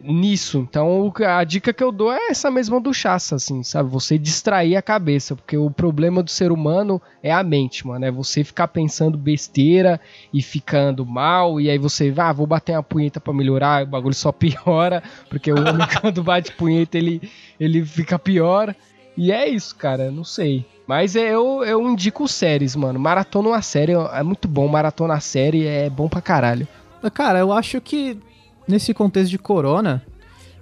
[0.00, 0.58] nisso.
[0.58, 3.88] Então a dica que eu dou é essa mesma do chaça, assim, sabe?
[3.90, 8.04] Você distrair a cabeça, porque o problema do ser humano é a mente, mano.
[8.04, 10.00] É você ficar pensando besteira
[10.32, 14.14] e ficando mal, e aí você ah, vou bater uma punheta para melhorar, o bagulho
[14.14, 18.74] só piora, porque o homem quando bate punheta ele, ele fica pior.
[19.16, 20.66] E é isso, cara, não sei.
[20.86, 22.98] Mas é, eu, eu indico séries, mano.
[22.98, 24.68] Maratona uma série é muito bom.
[24.68, 26.68] Maratona a série é bom pra caralho.
[27.12, 28.18] Cara, eu acho que
[28.66, 30.02] nesse contexto de corona,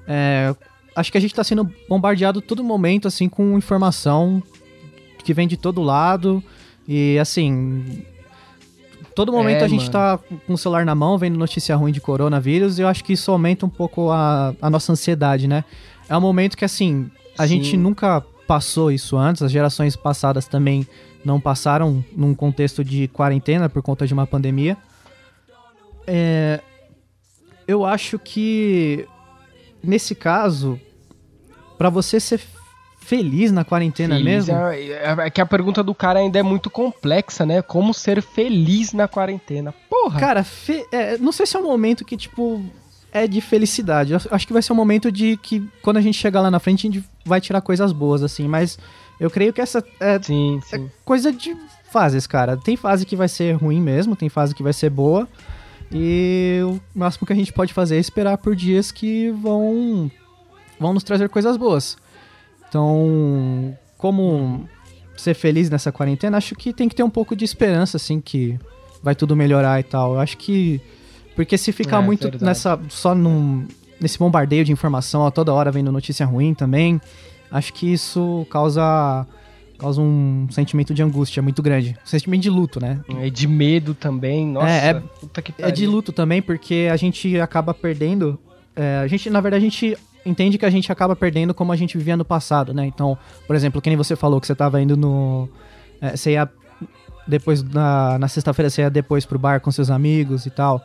[0.07, 0.55] é,
[0.95, 4.43] acho que a gente tá sendo bombardeado todo momento, assim, com informação
[5.25, 6.43] que vem de todo lado.
[6.87, 8.03] E, assim,
[9.14, 9.93] todo momento é, a gente mano.
[9.93, 13.14] tá com o celular na mão, vendo notícia ruim de coronavírus, e eu acho que
[13.14, 15.64] isso aumenta um pouco a, a nossa ansiedade, né?
[16.09, 17.62] É um momento que, assim, a Sim.
[17.62, 20.87] gente nunca passou isso antes, as gerações passadas também
[21.25, 24.77] não passaram num contexto de quarentena por conta de uma pandemia.
[26.07, 26.61] É,
[27.66, 29.07] eu acho que
[29.83, 30.81] nesse caso,
[31.77, 32.40] para você ser
[33.05, 34.57] feliz na quarentena feliz mesmo.
[34.57, 37.61] É, é, é, que a pergunta do cara ainda é muito complexa, né?
[37.61, 39.74] Como ser feliz na quarentena?
[39.88, 40.18] Porra!
[40.18, 40.46] Cara,
[40.90, 42.64] é, não sei se é um momento que, tipo,
[43.12, 44.12] é de felicidade.
[44.14, 46.59] Eu acho que vai ser um momento de que quando a gente chegar lá na
[46.59, 48.48] frente, a gente vai tirar coisas boas, assim.
[48.48, 48.79] Mas
[49.20, 50.87] eu creio que essa é, sim, é sim.
[50.87, 51.55] é coisa de
[51.90, 52.57] fases, cara.
[52.57, 55.29] Tem fase que vai ser ruim mesmo, tem fase que vai ser boa.
[55.92, 60.11] E o máximo que a gente pode fazer é esperar por dias que vão,
[60.79, 61.97] vão nos trazer coisas boas.
[62.68, 64.68] Então, como
[65.16, 68.59] ser feliz nessa quarentena, acho que tem que ter um pouco de esperança, assim, que
[69.03, 70.14] vai tudo melhorar e tal.
[70.14, 70.81] Eu acho que.
[71.37, 72.44] Porque se ficar é, muito verdade.
[72.44, 72.81] nessa.
[72.88, 73.66] só num,
[74.01, 77.01] nesse bombardeio de informação a toda hora vendo notícia ruim também,
[77.51, 79.27] acho que isso causa
[79.78, 81.96] causa um sentimento de angústia muito grande.
[82.02, 83.00] Um sentimento de luto, né?
[83.22, 84.68] E de medo também, nossa.
[84.68, 88.38] É, é, é de luto também, porque a gente acaba perdendo.
[88.76, 91.76] É, a gente, na verdade, a gente entende que a gente acaba perdendo como a
[91.76, 92.87] gente vivia no passado, né?
[92.87, 95.48] Então, por exemplo, que nem você falou que você tava indo no.
[96.00, 96.48] É, você ia.
[97.26, 100.80] Depois, na, na sexta-feira, você ia depois pro bar com seus amigos e tal.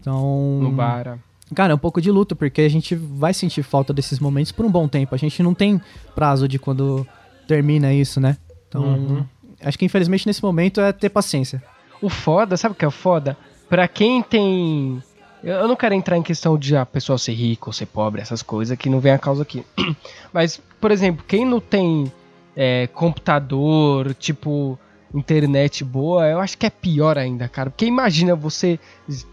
[0.00, 0.58] Então.
[0.60, 1.18] No bar.
[1.54, 4.64] Cara, é um pouco de luto, porque a gente vai sentir falta desses momentos por
[4.64, 5.14] um bom tempo.
[5.14, 5.80] A gente não tem
[6.14, 7.06] prazo de quando
[7.46, 8.36] termina isso, né?
[8.68, 9.24] Então, uhum.
[9.62, 11.62] acho que infelizmente nesse momento é ter paciência.
[12.00, 13.36] O foda, sabe o que é o foda?
[13.68, 15.02] Pra quem tem.
[15.42, 18.42] Eu não quero entrar em questão de a pessoa ser rico ou ser pobre, essas
[18.42, 19.64] coisas que não vem a causa aqui.
[20.32, 22.10] Mas, por exemplo, quem não tem
[22.56, 24.78] é, computador, tipo,
[25.14, 27.70] internet boa, eu acho que é pior ainda, cara.
[27.70, 28.78] Porque imagina você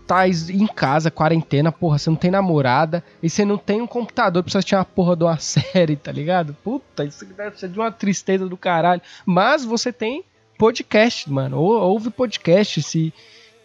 [0.05, 4.43] tá em casa, quarentena, porra, você não tem namorada e você não tem um computador,
[4.43, 6.55] precisa assistir uma porra de uma série, tá ligado?
[6.63, 9.01] Puta, isso deve ser de uma tristeza do caralho.
[9.25, 10.23] Mas você tem
[10.57, 11.57] podcast, mano.
[11.57, 13.13] Ou, ouve podcast, se.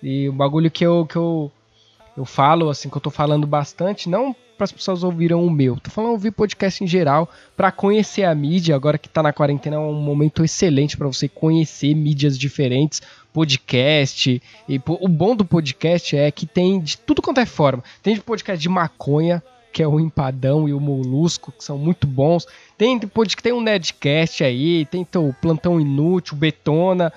[0.02, 1.50] E o bagulho que eu, que eu,
[2.16, 5.76] eu falo, assim, que eu tô falando bastante, não para as pessoas ouviram o meu.
[5.76, 8.74] Tô falando ouvir podcast em geral para conhecer a mídia.
[8.74, 14.42] Agora que tá na quarentena é um momento excelente para você conhecer mídias diferentes, podcast.
[14.68, 17.84] E o bom do podcast é que tem de tudo quanto é forma.
[18.02, 19.42] Tem de podcast de maconha,
[19.72, 22.46] que é o Empadão e o Molusco, que são muito bons.
[22.78, 27.12] Tem podcast, tem um Nedcast aí, tem o Plantão Inútil, Betona.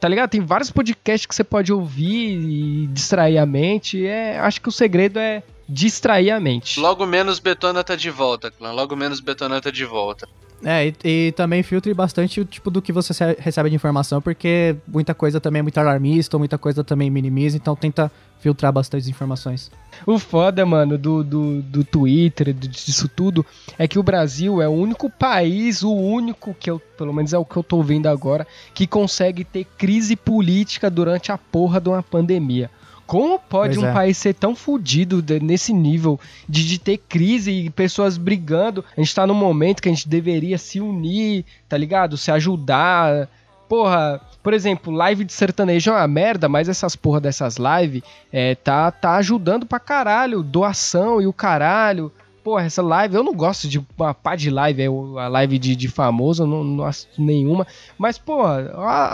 [0.00, 0.30] Tá ligado?
[0.30, 4.04] Tem vários podcasts que você pode ouvir e distrair a mente.
[4.04, 6.80] É, acho que o segredo é distrair a mente.
[6.80, 8.72] Logo menos Betona tá de volta, clã.
[8.72, 10.28] Logo menos Betona tá de volta.
[10.62, 14.76] É, e, e, também filtre bastante o tipo do que você recebe de informação, porque
[14.86, 19.70] muita coisa também é muito alarmista, muita coisa também minimiza, então tenta filtrar bastante informações.
[20.06, 23.44] O foda, mano, do, do, do Twitter, disso tudo,
[23.78, 27.38] é que o Brasil é o único país, o único que eu, pelo menos é
[27.38, 31.88] o que eu tô vendo agora, que consegue ter crise política durante a porra de
[31.88, 32.70] uma pandemia.
[33.10, 33.92] Como pode pois um é.
[33.92, 38.84] país ser tão fodido nesse nível de, de ter crise e pessoas brigando?
[38.96, 42.16] A gente tá num momento que a gente deveria se unir, tá ligado?
[42.16, 43.28] Se ajudar.
[43.68, 48.54] Porra, Por exemplo, live de sertanejo é uma merda, mas essas porra dessas lives é,
[48.54, 50.40] tá, tá ajudando pra caralho.
[50.40, 52.12] Doação e o caralho.
[52.44, 55.74] Porra, essa live, eu não gosto de uma pá de live, é a live de,
[55.74, 57.66] de famoso, não, não assisto nenhuma.
[57.98, 58.70] Mas, porra,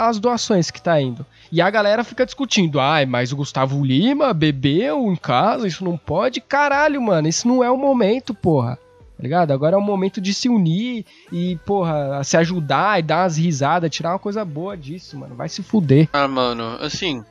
[0.06, 1.24] as doações que tá indo.
[1.50, 5.96] E a galera fica discutindo, ai, mas o Gustavo Lima bebeu em casa, isso não
[5.96, 6.40] pode.
[6.40, 8.76] Caralho, mano, isso não é o momento, porra.
[9.16, 9.50] Tá ligado?
[9.50, 13.90] Agora é o momento de se unir e, porra, se ajudar e dar umas risadas,
[13.90, 15.34] tirar uma coisa boa disso, mano.
[15.34, 16.08] Vai se fuder.
[16.12, 17.24] Ah, mano, assim,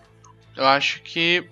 [0.55, 1.47] eu acho que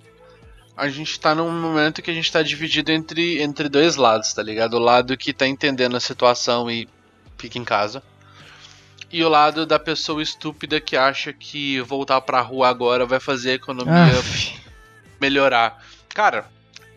[0.75, 4.41] a gente tá num momento que a gente tá dividido entre, entre dois lados, tá
[4.41, 4.73] ligado?
[4.75, 6.87] O lado que tá entendendo a situação e
[7.37, 8.01] fica em casa.
[9.13, 13.51] E o lado da pessoa estúpida que acha que voltar pra rua agora vai fazer
[13.51, 14.59] a economia Aff.
[15.21, 15.85] melhorar.
[16.09, 16.47] Cara,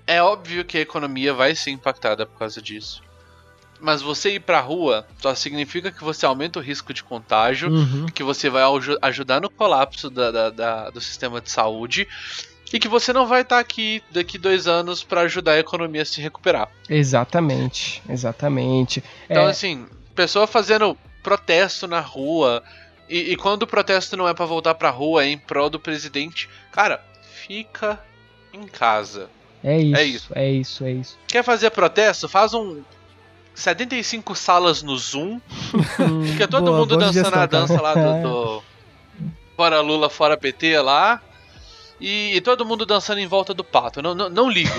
[0.07, 3.03] é óbvio que a economia vai ser impactada por causa disso.
[3.79, 8.07] Mas você ir pra rua só significa que você aumenta o risco de contágio Uhum.
[8.07, 12.09] que você vai aju- ajudar no colapso da- da- da- do sistema de saúde
[12.73, 16.07] e que você não vai estar aqui daqui dois anos pra ajudar a economia a
[16.07, 16.71] se recuperar.
[16.89, 19.05] Exatamente, exatamente.
[19.29, 20.97] Então, É, assim, pessoa fazendo
[21.27, 22.63] protesto na rua
[23.09, 25.81] e, e quando o protesto não é pra voltar pra rua, é em prol do
[25.81, 27.99] presidente, cara, fica
[28.53, 29.29] em casa.
[29.65, 30.33] é isso, é é isso.
[30.35, 31.19] é isso, é isso.
[31.27, 32.29] Quer fazer protesto?
[32.29, 32.81] Faz um
[33.57, 35.41] 75 salas no Zoom,
[36.31, 38.63] fica todo Boa, mundo dançando sugestão, a dança lá do, do
[39.57, 41.21] Fora Lula, Fora PT lá.
[41.99, 44.01] E, e todo mundo dançando em volta do pato.
[44.03, 44.71] Não, não, não ligo.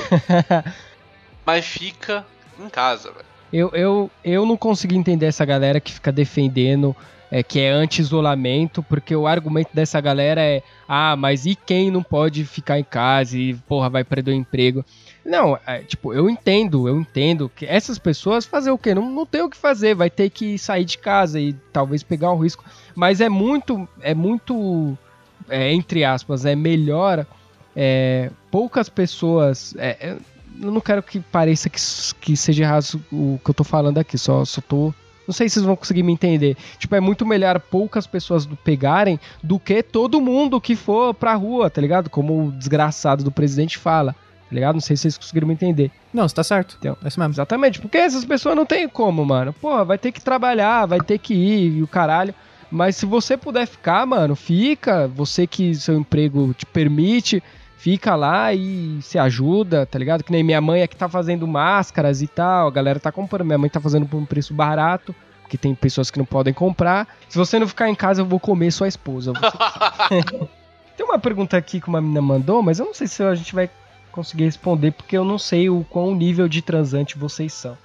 [1.44, 2.24] Mas fica
[2.60, 3.27] em casa, velho.
[3.52, 6.96] Eu, eu, eu não consegui entender essa galera que fica defendendo
[7.30, 12.02] é, que é anti-isolamento, porque o argumento dessa galera é: ah, mas e quem não
[12.02, 14.84] pode ficar em casa e, porra, vai perder o emprego?
[15.26, 18.96] Não, é, tipo, eu entendo, eu entendo que essas pessoas fazer o quê?
[18.96, 22.32] Não, não tem o que fazer, vai ter que sair de casa e talvez pegar
[22.32, 22.64] um risco.
[22.96, 24.98] Mas é muito, é muito,
[25.50, 27.26] é, entre aspas, é melhor
[27.76, 29.76] é, poucas pessoas.
[30.62, 31.80] Eu não quero que pareça que,
[32.20, 34.94] que seja errado o que eu tô falando aqui, só, só tô.
[35.28, 36.56] Não sei se vocês vão conseguir me entender.
[36.80, 41.34] Tipo, é muito melhor poucas pessoas do pegarem do que todo mundo que for pra
[41.34, 42.10] rua, tá ligado?
[42.10, 44.76] Como o desgraçado do presidente fala, tá ligado?
[44.76, 45.92] Não sei se vocês conseguiram me entender.
[46.14, 46.78] Não, você tá certo.
[46.80, 46.98] Então.
[47.04, 47.34] É isso mesmo.
[47.34, 49.52] Exatamente, porque essas pessoas não tem como, mano.
[49.52, 52.34] Pô, vai ter que trabalhar, vai ter que ir e o caralho.
[52.72, 55.08] Mas se você puder ficar, mano, fica.
[55.10, 57.44] Você que seu emprego te permite,
[57.78, 60.24] fica lá e se ajuda, tá ligado?
[60.24, 63.46] Que nem minha mãe é que tá fazendo máscaras e tal, a galera tá comprando.
[63.46, 67.08] Minha mãe tá fazendo por um preço barato, porque tem pessoas que não podem comprar.
[67.30, 69.32] Se você não ficar em casa, eu vou comer sua esposa.
[70.98, 73.54] Tem uma pergunta aqui que uma menina mandou, mas eu não sei se a gente
[73.54, 73.70] vai
[74.12, 77.78] conseguir responder, porque eu não sei o qual nível de transante vocês são.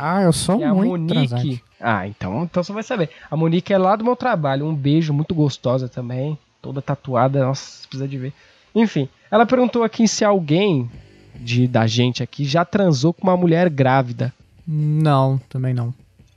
[0.00, 1.12] Ah, eu sou é a muito Monique.
[1.28, 1.64] transante.
[1.80, 3.10] Ah, então, então você vai saber.
[3.30, 4.66] A Monique é lá do meu trabalho.
[4.66, 6.38] Um beijo, muito gostosa também.
[6.62, 7.44] Toda tatuada.
[7.44, 8.32] Nossa, precisa de ver.
[8.74, 10.90] Enfim, ela perguntou aqui se alguém
[11.34, 14.32] de, da gente aqui já transou com uma mulher grávida.
[14.66, 15.92] Não, também não.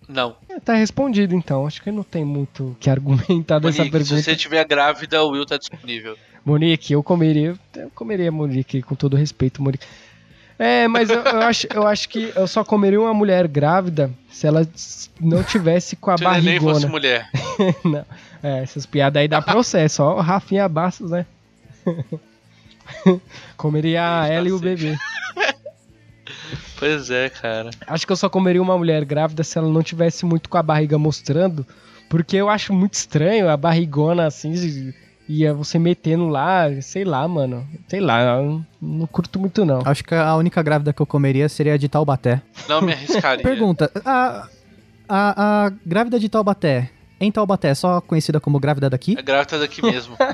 [0.07, 0.36] Não.
[0.49, 1.66] É, Tá respondido então.
[1.68, 4.24] Acho que não tem muito o que argumentar dessa Monique, se pergunta.
[4.24, 6.16] você estiver grávida, o Will tá disponível.
[6.45, 7.55] Monique, eu comeria.
[7.76, 9.86] Eu comeria a Monique, com todo respeito, Monique.
[10.60, 14.45] É, mas eu, eu acho, eu acho que eu só comeria uma mulher grávida se
[14.47, 14.68] ela
[15.20, 16.91] não tivesse com a Se o neném fosse barrigona.
[16.91, 17.30] mulher.
[17.84, 18.06] Não.
[18.41, 20.20] É, essas piadas aí dá processo, ó.
[20.20, 21.26] Rafinha Bastos, né?
[23.58, 24.97] comeria a ela e o bebê.
[26.78, 27.70] Pois é, cara.
[27.88, 30.64] Acho que eu só comeria uma mulher grávida se ela não tivesse muito com a
[30.64, 31.66] barriga mostrando.
[32.10, 34.93] Porque eu acho muito estranho a barrigona assim.
[35.28, 37.65] E você metendo lá, sei lá, mano.
[37.88, 39.82] Sei lá, eu não, não curto muito não.
[39.86, 42.41] Acho que a única grávida que eu comeria seria a de Taubaté.
[42.67, 43.41] Não me arriscaria.
[43.43, 44.47] Pergunta: a,
[45.07, 49.15] a, a grávida de Taubaté, em Taubaté, é só conhecida como grávida daqui?
[49.17, 50.17] A grávida daqui mesmo.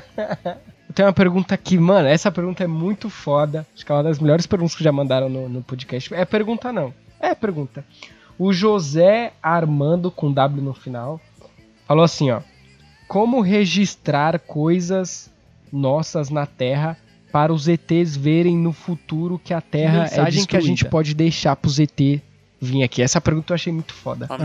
[0.90, 2.08] Eu tenho uma pergunta aqui, mano.
[2.08, 3.64] Essa pergunta é muito foda.
[3.72, 6.12] Acho que é uma das melhores perguntas que já mandaram no, no podcast.
[6.12, 6.92] É pergunta, não.
[7.20, 7.84] É pergunta.
[8.36, 11.20] O José Armando, com W no final,
[11.86, 12.40] falou assim: ó.
[13.10, 15.28] Como registrar coisas
[15.72, 16.96] nossas na Terra
[17.32, 20.90] para os ETs verem no futuro que a Terra é Mensagem que a gente destruída?
[20.90, 22.22] pode deixar pros ET
[22.60, 23.02] vir aqui?
[23.02, 24.26] Essa pergunta eu achei muito foda.
[24.26, 24.38] Uma Ah.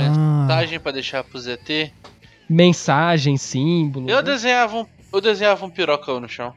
[0.47, 1.93] mensagem pra deixar pro ZT.
[2.49, 4.09] Mensagem, símbolo.
[4.09, 4.23] Eu né?
[4.23, 6.51] desenhava um, eu desenhava um pirocão no chão.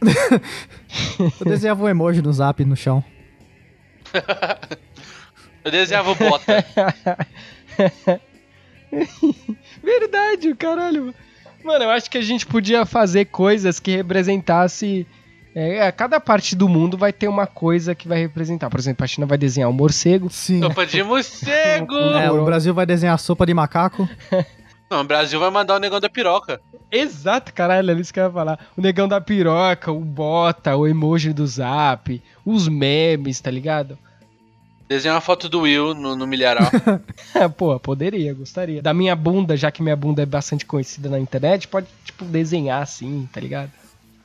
[1.38, 3.04] Eu desenhava um emoji no zap no chão.
[5.62, 6.64] Eu desenhava bota.
[9.86, 11.14] Verdade, caralho.
[11.64, 15.06] Mano, eu acho que a gente podia fazer coisas que representasse
[15.54, 18.68] É, cada parte do mundo vai ter uma coisa que vai representar.
[18.68, 20.28] Por exemplo, a China vai desenhar um morcego.
[20.28, 20.60] Sim.
[20.60, 21.94] Sopa de morcego!
[22.20, 24.06] É, o Brasil vai desenhar sopa de macaco.
[24.90, 26.60] Não, o Brasil vai mandar o negão da piroca.
[26.92, 28.58] Exato, caralho, é isso que eu ia falar.
[28.76, 33.98] O negão da piroca, o bota, o emoji do zap, os memes, tá ligado?
[34.88, 36.70] Desenhar uma foto do Will no, no milharal.
[37.34, 38.80] É, Pô, poderia, gostaria.
[38.80, 42.82] Da minha bunda, já que minha bunda é bastante conhecida na internet, pode, tipo, desenhar
[42.82, 43.70] assim, tá ligado?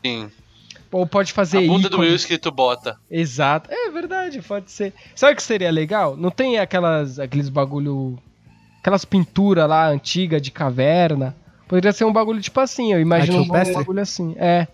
[0.06, 0.30] Sim.
[0.92, 2.08] Ou pode fazer a bunda do ícone.
[2.08, 2.98] Will escrito bota.
[3.10, 3.70] Exato.
[3.72, 4.94] É verdade, pode ser.
[5.16, 6.18] Sabe o que seria legal?
[6.18, 8.20] Não tem aquelas aqueles bagulho
[8.80, 11.36] aquelas pinturas lá antiga de caverna.
[11.68, 13.76] Poderia ser um bagulho tipo assim, eu imagino um rupestre?
[13.76, 14.36] bagulho assim.
[14.38, 14.68] É.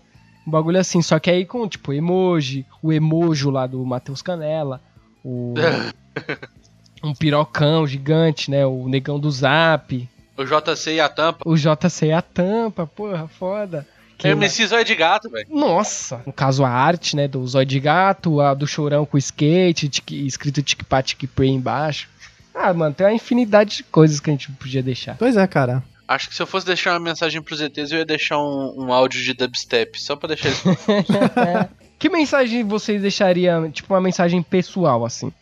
[0.44, 4.80] Um bagulho assim, só que aí com tipo emoji, o emojo lá do Matheus Canela,
[5.24, 5.54] o
[7.02, 11.48] um pirocão gigante, né, o negão do Zap, O JC e a tampa.
[11.48, 13.86] o JC a tampa, porra, foda.
[14.16, 15.46] Que É MC Zóio de gato, velho.
[15.48, 16.20] Nossa!
[16.26, 17.28] No caso, a arte, né?
[17.28, 19.88] Do zóio de gato, a do chorão com skate,
[20.26, 22.08] escrito tic-pá, tic-pre embaixo.
[22.52, 25.16] Ah, mano, tem uma infinidade de coisas que a gente podia deixar.
[25.16, 25.84] Pois é, cara.
[26.08, 28.92] Acho que se eu fosse deixar uma mensagem pros ETs, eu ia deixar um, um
[28.92, 30.64] áudio de dubstep, só pra deixar eles.
[31.98, 35.32] Que mensagem vocês deixariam, tipo, uma mensagem pessoal, assim?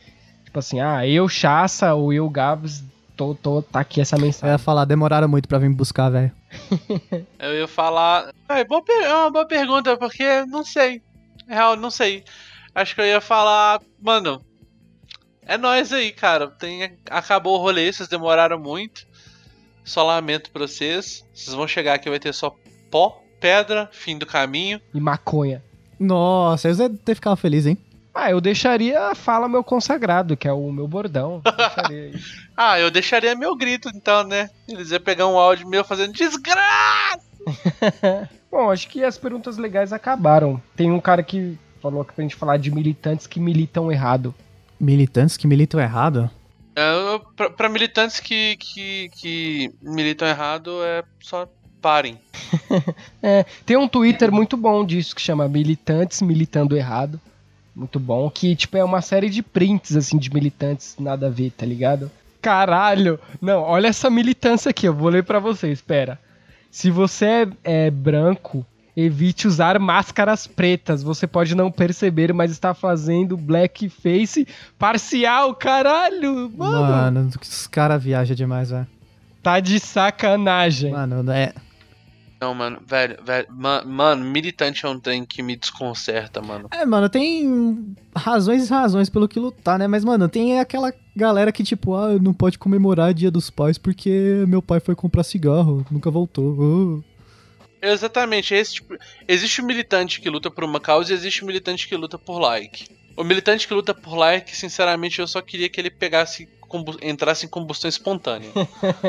[0.44, 2.82] Tipo assim, ah, eu, Chassa, ou eu, Gabs,
[3.16, 4.58] tô, tô, tá aqui essa Eu ia mensagem.
[4.58, 6.32] falar, demoraram muito pra vir me buscar, velho.
[7.38, 8.30] eu ia falar.
[8.48, 11.02] É, boa per- é uma boa pergunta, porque não sei.
[11.46, 12.24] Real, não sei.
[12.74, 14.40] Acho que eu ia falar, mano.
[15.42, 16.48] É nóis aí, cara.
[16.48, 19.06] Tem, acabou o rolê, vocês demoraram muito.
[19.84, 21.24] Só lamento pra vocês.
[21.34, 22.54] Vocês vão chegar aqui, vai ter só
[22.90, 24.80] pó, pedra, fim do caminho.
[24.92, 25.62] E maconha.
[25.98, 27.78] Nossa, eu ia ter ficado feliz, hein?
[28.14, 31.42] Ah, eu deixaria a Fala Meu Consagrado, que é o meu bordão.
[31.90, 32.12] Eu.
[32.58, 34.48] Ah, eu deixaria meu grito então, né?
[34.66, 37.20] Eles iam pegar um áudio meu fazendo desgraça!
[38.50, 40.60] Bom, acho que as perguntas legais acabaram.
[40.74, 44.34] Tem um cara que falou aqui pra gente falar de militantes que militam errado.
[44.80, 46.30] Militantes que militam errado?
[46.74, 51.46] É, pra, pra militantes que, que, que militam errado, é só
[51.86, 52.18] parem.
[53.22, 57.20] É, tem um Twitter muito bom disso que chama Militantes Militando Errado.
[57.74, 61.50] Muito bom, que tipo é uma série de prints assim de militantes nada a ver,
[61.50, 62.10] tá ligado?
[62.42, 63.18] Caralho!
[63.40, 66.18] Não, olha essa militância aqui, eu vou ler pra você, espera.
[66.70, 67.26] Se você
[67.64, 68.64] é, é branco,
[68.96, 71.02] evite usar máscaras pretas.
[71.02, 74.46] Você pode não perceber, mas está fazendo blackface
[74.78, 76.50] parcial, caralho!
[76.56, 78.86] Mano, Mano, os caras viajam demais, velho.
[79.42, 80.92] tá de sacanagem.
[80.92, 81.52] Mano, é.
[82.46, 86.68] Não, mano, velho, velho, ma- mano, militante é um trem que me desconcerta, mano.
[86.70, 89.88] É, mano, tem razões e razões pelo que lutar, né?
[89.88, 94.44] Mas, mano, tem aquela galera que, tipo, ah, não pode comemorar Dia dos Pais porque
[94.46, 97.02] meu pai foi comprar cigarro, nunca voltou.
[97.02, 97.16] Ah.
[97.82, 98.96] Exatamente, esse tipo.
[99.26, 102.38] Existe o militante que luta por uma causa e existe o militante que luta por
[102.38, 102.86] like.
[103.16, 106.48] O militante que luta por like, sinceramente, eu só queria que ele pegasse.
[107.02, 108.50] entrasse em combustão espontânea.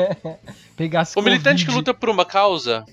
[0.76, 2.84] Pegasse O militante que luta por uma causa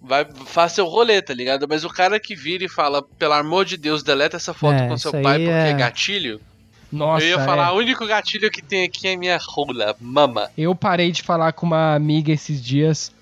[0.00, 1.66] vai faz seu rolê, tá ligado?
[1.68, 4.88] Mas o cara que vira e fala, pelo amor de Deus, deleta essa foto É,
[4.88, 6.40] com seu pai porque é- é gatilho.
[6.90, 7.44] Nossa, eu ia é.
[7.44, 10.50] falar, o único gatilho que tem aqui é minha rola, mama.
[10.58, 13.12] Eu parei de falar com uma amiga esses dias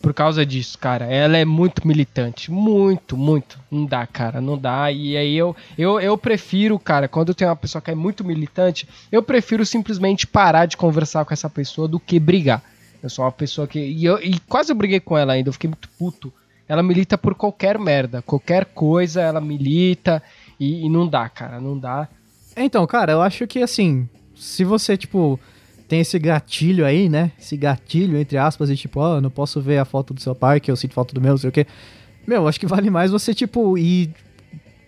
[0.00, 1.04] por causa disso, cara.
[1.04, 2.50] Ela é muito militante.
[2.50, 3.60] Muito, muito.
[3.70, 4.40] Não dá, cara.
[4.40, 4.90] Não dá.
[4.90, 8.24] E aí eu, eu, eu prefiro, cara, quando eu tenho uma pessoa que é muito
[8.24, 12.60] militante, eu prefiro simplesmente parar de conversar com essa pessoa do que brigar.
[13.02, 13.78] Eu sou uma pessoa que.
[13.78, 16.32] E, eu, e quase eu briguei com ela ainda, eu fiquei muito puto.
[16.68, 18.22] Ela milita por qualquer merda.
[18.22, 20.22] Qualquer coisa ela milita.
[20.58, 21.60] E, e não dá, cara.
[21.60, 22.08] Não dá.
[22.56, 25.38] Então, cara, eu acho que assim, se você, tipo,
[25.88, 27.32] tem esse gatilho aí, né?
[27.38, 30.60] Esse gatilho, entre aspas, e tipo, ó, não posso ver a foto do seu pai,
[30.60, 31.66] que eu sinto falta do meu, não sei o quê.
[32.26, 34.10] Meu, acho que vale mais você, tipo, ir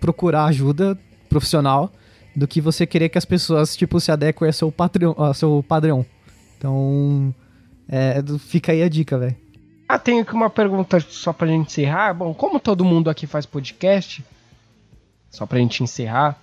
[0.01, 0.99] procurar ajuda
[1.29, 1.93] profissional
[2.35, 5.65] do que você querer que as pessoas, tipo, se adequem ao seu, patrão, ao seu
[5.67, 6.07] padrão.
[6.57, 7.35] Então,
[7.89, 9.37] é, fica aí a dica, velho.
[9.89, 12.15] Ah, tenho aqui uma pergunta só pra gente encerrar.
[12.15, 14.25] Bom, como todo mundo aqui faz podcast,
[15.31, 16.41] só pra gente encerrar,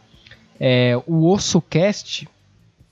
[0.60, 2.28] é, o OssoCast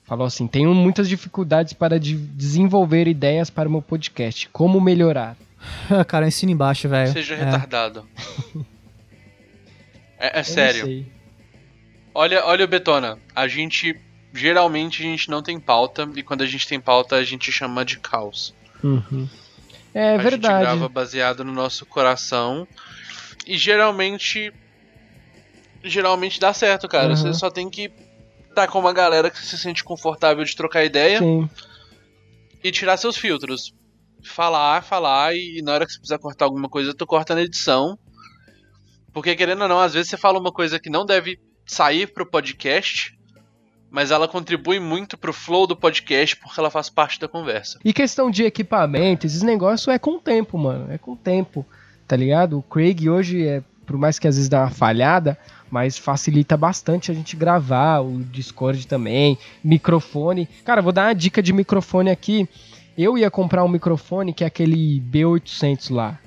[0.03, 4.49] falou assim: tenho muitas dificuldades para de- desenvolver ideias para o meu podcast.
[4.49, 5.37] Como melhorar?
[6.07, 7.11] cara, ensina embaixo, velho.
[7.11, 7.43] Seja É.
[7.45, 8.05] retardado.
[10.21, 11.05] É, é sério.
[12.13, 13.17] Olha, olha o Betona.
[13.33, 13.95] A gente.
[14.33, 17.83] Geralmente a gente não tem pauta, e quando a gente tem pauta a gente chama
[17.83, 18.53] de caos.
[18.83, 19.27] Uhum.
[19.93, 20.63] É a gente verdade.
[20.63, 22.67] grava baseado no nosso coração.
[23.45, 24.53] E geralmente.
[25.83, 27.09] Geralmente dá certo, cara.
[27.09, 27.15] Uhum.
[27.15, 27.91] Você só tem que
[28.49, 31.49] estar com uma galera que se sente confortável de trocar ideia Sim.
[32.63, 33.73] e tirar seus filtros.
[34.21, 37.97] Falar, falar, e na hora que você precisar cortar alguma coisa, tu corta na edição.
[39.13, 42.29] Porque querendo ou não, às vezes você fala uma coisa que não deve sair pro
[42.29, 43.17] podcast,
[43.91, 47.79] mas ela contribui muito pro flow do podcast porque ela faz parte da conversa.
[47.83, 50.91] E questão de equipamento, esses negócios é com o tempo, mano.
[50.91, 51.65] É com o tempo,
[52.07, 52.59] tá ligado?
[52.59, 55.37] O Craig hoje é, por mais que às vezes dá uma falhada,
[55.69, 60.47] mas facilita bastante a gente gravar, o Discord também, microfone.
[60.63, 62.47] Cara, vou dar uma dica de microfone aqui.
[62.97, 66.19] Eu ia comprar um microfone que é aquele B800 lá,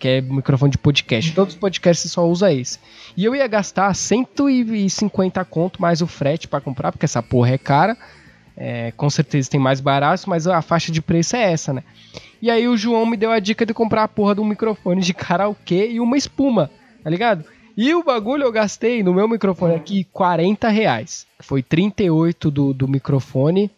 [0.00, 1.32] que é microfone de podcast.
[1.32, 2.78] Todos os podcasts só usa esse.
[3.14, 7.58] E eu ia gastar 150 conto mais o frete para comprar, porque essa porra é
[7.58, 7.96] cara.
[8.56, 11.84] É, com certeza tem mais barato, mas a faixa de preço é essa, né?
[12.42, 15.02] E aí o João me deu a dica de comprar a porra de um microfone
[15.02, 16.70] de karaokê e uma espuma,
[17.04, 17.44] tá ligado?
[17.76, 21.26] E o bagulho eu gastei no meu microfone aqui 40 reais.
[21.38, 23.70] Foi 38 do, do microfone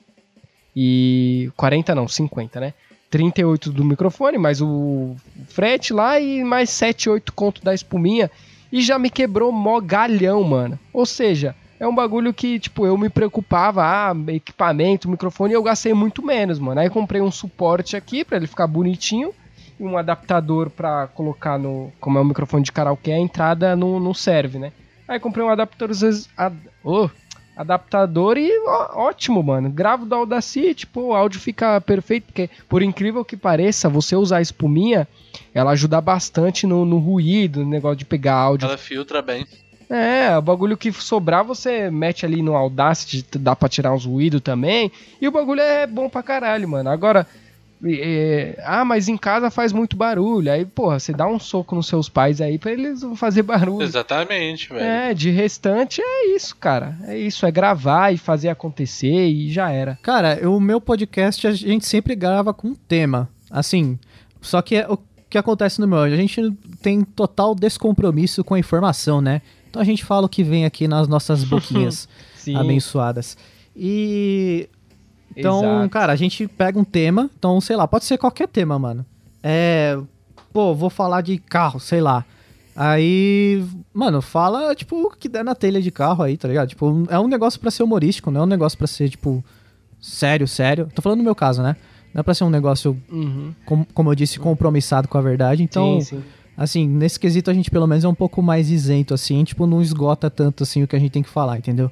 [0.75, 2.75] e 40 não, 50, né?
[3.13, 5.15] 38 do microfone, mais o
[5.49, 8.31] frete lá e mais 7, 8 conto da espuminha.
[8.73, 10.79] E já me quebrou mó galhão, mano.
[10.95, 15.93] Ou seja, é um bagulho que, tipo, eu me preocupava, ah, equipamento, microfone, eu gastei
[15.93, 16.81] muito menos, mano.
[16.81, 19.35] Aí comprei um suporte aqui para ele ficar bonitinho
[19.79, 24.01] e um adaptador para colocar no, como é um microfone de karaokê, a entrada não,
[24.01, 24.73] não serve, né?
[25.07, 25.95] Aí comprei um adaptador,
[26.35, 27.11] ad, oh,
[27.57, 29.70] adaptador e ó, ótimo, mano.
[29.70, 34.38] Gravo do Audacity, tipo, o áudio fica perfeito, porque por incrível que pareça, você usar
[34.38, 35.07] a espuminha,
[35.55, 38.66] ela ajuda bastante no, no ruído, no negócio de pegar áudio.
[38.66, 39.46] Ela filtra bem.
[39.90, 44.40] É, o bagulho que sobrar você mete ali no Audacity, dá pra tirar uns ruídos
[44.40, 44.90] também.
[45.20, 46.88] E o bagulho é bom pra caralho, mano.
[46.88, 47.26] Agora,
[47.85, 50.53] é, ah, mas em casa faz muito barulho.
[50.53, 53.83] Aí, porra, você dá um soco nos seus pais aí pra eles não fazer barulho.
[53.83, 54.85] Exatamente, velho.
[54.85, 56.97] É, de restante é isso, cara.
[57.05, 59.99] É isso, é gravar e fazer acontecer e já era.
[60.03, 63.28] Cara, o meu podcast a gente sempre grava com um tema.
[63.51, 63.99] Assim,
[64.41, 66.53] só que é o que acontece no meu, a gente
[66.83, 69.41] tem total descompromisso com a informação, né?
[69.68, 72.07] Então a gente fala o que vem aqui nas nossas boquinhas
[72.55, 73.37] abençoadas.
[73.74, 74.68] E
[75.37, 75.91] então, Exato.
[75.91, 79.05] cara, a gente pega um tema, então, sei lá, pode ser qualquer tema, mano.
[79.43, 79.99] É.
[80.53, 82.24] Pô, vou falar de carro, sei lá.
[82.74, 86.68] Aí, mano, fala, tipo, o que der na telha de carro aí, tá ligado?
[86.68, 89.45] Tipo, é um negócio para ser humorístico, não é um negócio para ser, tipo,
[90.01, 90.89] sério, sério.
[90.95, 91.76] Tô falando no meu caso, né?
[92.14, 93.55] Não é pra ser um negócio, uhum.
[93.64, 95.62] com, como eu disse, compromissado com a verdade.
[95.62, 96.22] Então, sim, sim.
[96.57, 99.80] assim, nesse quesito a gente pelo menos é um pouco mais isento, assim, tipo, não
[99.80, 101.91] esgota tanto, assim, o que a gente tem que falar, entendeu?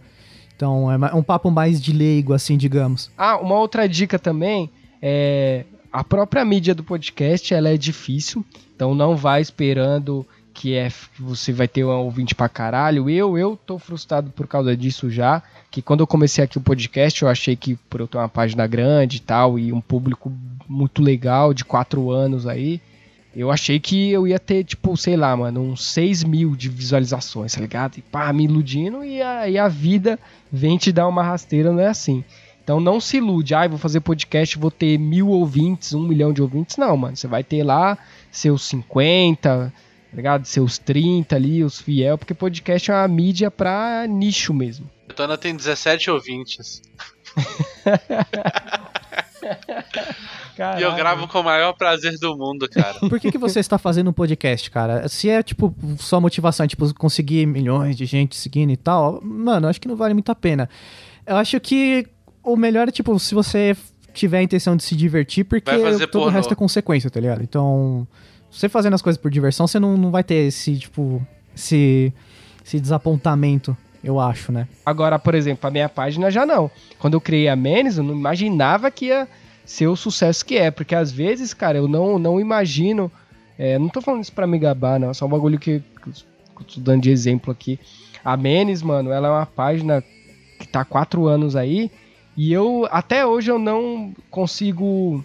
[0.60, 3.10] Então é um papo mais de leigo, assim, digamos.
[3.16, 4.68] Ah, uma outra dica também
[5.00, 8.44] é a própria mídia do podcast, ela é difícil,
[8.76, 13.08] então não vai esperando que é você vai ter um ouvinte pra caralho.
[13.08, 17.22] Eu eu tô frustrado por causa disso já, que quando eu comecei aqui o podcast,
[17.22, 20.30] eu achei que por eu ter uma página grande e tal e um público
[20.68, 22.82] muito legal de quatro anos aí,
[23.34, 27.54] eu achei que eu ia ter, tipo, sei lá, mano, uns 6 mil de visualizações,
[27.54, 27.98] tá ligado?
[27.98, 30.18] E pá, me iludindo e a, e a vida
[30.50, 32.24] vem te dar uma rasteira, não é assim.
[32.62, 36.42] Então não se ilude, ah, vou fazer podcast, vou ter mil ouvintes, um milhão de
[36.42, 36.76] ouvintes.
[36.76, 37.96] Não, mano, você vai ter lá
[38.30, 40.44] seus 50, tá ligado?
[40.44, 44.90] Seus 30 ali, os fiel, porque podcast é uma mídia pra nicho mesmo.
[45.08, 46.82] A Tona tem 17 ouvintes.
[50.78, 52.98] E eu gravo com o maior prazer do mundo, cara.
[53.08, 55.08] Por que, que você está fazendo um podcast, cara?
[55.08, 59.68] Se é, tipo, sua motivação é, tipo, conseguir milhões de gente seguindo e tal, mano,
[59.68, 60.68] acho que não vale muito a pena.
[61.26, 62.06] Eu acho que
[62.42, 63.74] o melhor é, tipo, se você
[64.12, 65.70] tiver a intenção de se divertir, porque
[66.08, 67.42] todo o resto é consequência, tá ligado?
[67.42, 68.06] Então,
[68.50, 72.12] você fazendo as coisas por diversão, você não, não vai ter esse, tipo, esse,
[72.62, 74.66] esse desapontamento eu acho, né?
[74.84, 76.70] Agora, por exemplo, a minha página já não.
[76.98, 79.28] Quando eu criei a Menes, eu não imaginava que ia
[79.64, 80.70] ser o sucesso que é.
[80.70, 83.10] Porque às vezes, cara, eu não, não imagino.
[83.58, 85.10] É, não tô falando isso pra me gabar, não.
[85.10, 87.78] É só um bagulho que, que eu tô dando de exemplo aqui.
[88.24, 90.02] A Menes, mano, ela é uma página
[90.58, 91.90] que tá há quatro anos aí.
[92.36, 95.22] E eu, até hoje, eu não consigo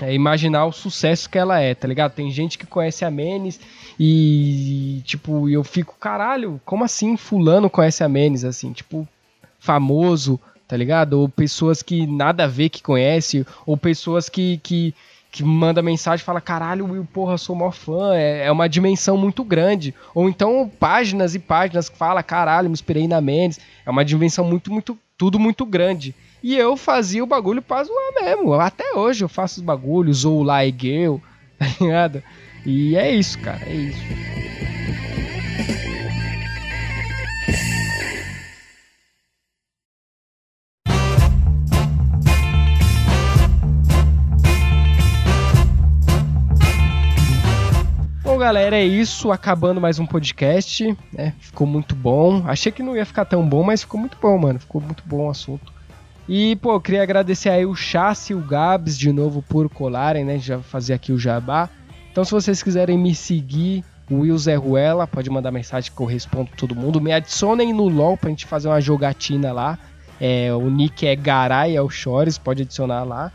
[0.00, 2.12] é, imaginar o sucesso que ela é, tá ligado?
[2.12, 3.58] Tem gente que conhece a Menes
[3.98, 9.08] e, tipo, eu fico, caralho, como assim fulano conhece a Menes, assim, tipo,
[9.58, 10.38] famoso,
[10.68, 11.14] tá ligado?
[11.14, 14.94] Ou pessoas que nada a ver que conhece, ou pessoas que, que,
[15.32, 19.16] que manda mensagem e fala, caralho, Will, porra, sou mó fã, é, é uma dimensão
[19.16, 19.94] muito grande.
[20.14, 24.44] Ou então páginas e páginas que fala, caralho, me inspirei na Mendes, é uma dimensão
[24.44, 26.14] muito, muito, tudo muito grande.
[26.46, 30.44] E eu fazia o bagulho pra zoar mesmo, até hoje eu faço os bagulhos, ou
[30.44, 31.16] lá e girl,
[31.58, 32.22] tá ligado?
[32.64, 34.00] E é isso, cara, é isso.
[48.38, 49.32] galera, é isso.
[49.32, 51.34] Acabando mais um podcast, né?
[51.40, 52.44] Ficou muito bom.
[52.46, 54.60] Achei que não ia ficar tão bom, mas ficou muito bom, mano.
[54.60, 55.75] Ficou muito bom o assunto.
[56.28, 60.24] E, pô, eu queria agradecer aí o Chassi e o Gabs de novo por colarem,
[60.24, 60.38] né?
[60.38, 61.68] Já fazer aqui o jabá.
[62.10, 66.06] Então, se vocês quiserem me seguir, o Will Zé Ruela, pode mandar mensagem que eu
[66.06, 67.00] respondo todo mundo.
[67.00, 69.78] Me adicionem no LoL pra gente fazer uma jogatina lá.
[70.20, 73.30] É, o nick é Garay, é o Chores, pode adicionar lá.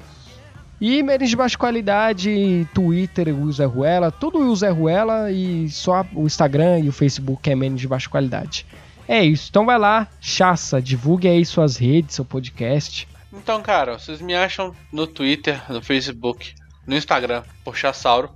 [0.79, 6.03] E memes de baixa qualidade, Twitter, Will Zé Ruela, tudo Will Zé Ruela e só
[6.15, 8.65] o Instagram e o Facebook é memes de baixa qualidade.
[9.13, 13.07] É isso, então vai lá, chaça, divulgue aí suas redes, seu podcast.
[13.33, 16.53] Então, cara, vocês me acham no Twitter, no Facebook,
[16.87, 18.29] no Instagram, por Chassauro.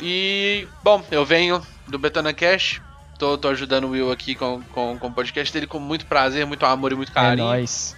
[0.00, 2.80] E, bom, eu venho do Betona Cash.
[3.18, 6.44] Tô, tô ajudando o Will aqui com, com, com o podcast dele com muito prazer,
[6.44, 7.46] muito amor e muito É carinho.
[7.46, 7.96] nóis.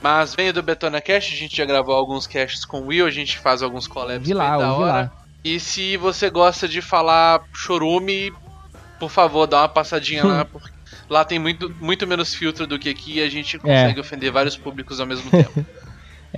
[0.00, 3.10] Mas venho do Betona Cash, a gente já gravou alguns casts com o Will, a
[3.10, 4.92] gente faz alguns collabs Vi lá, da ouvi hora.
[4.92, 5.12] lá.
[5.42, 8.32] E se você gosta de falar chorume,
[8.98, 10.70] por favor, dá uma passadinha lá, porque
[11.08, 14.56] lá tem muito, muito menos filtro do que aqui e a gente consegue ofender vários
[14.56, 15.64] públicos ao mesmo tempo.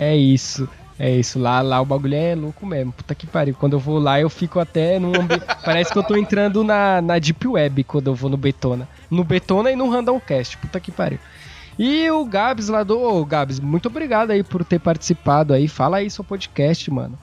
[0.01, 0.69] É isso.
[0.97, 2.93] É isso, lá, lá o bagulho é louco mesmo.
[2.93, 3.55] Puta que pariu.
[3.55, 5.13] Quando eu vou lá, eu fico até num.
[5.65, 8.89] Parece que eu tô entrando na, na Deep Web quando eu vou no Betona.
[9.11, 10.57] No Betona e no Randomcast.
[10.59, 11.19] Puta que pariu.
[11.79, 13.01] E o Gabs lá do.
[13.01, 15.69] Ô, Gabs, muito obrigado aí por ter participado aí.
[15.69, 17.17] Fala aí seu podcast, mano.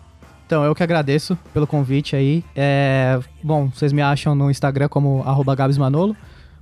[0.46, 2.44] Então, eu que agradeço pelo convite aí.
[2.56, 5.24] É, bom, vocês me acham no Instagram como
[5.56, 6.16] gabsmanolo.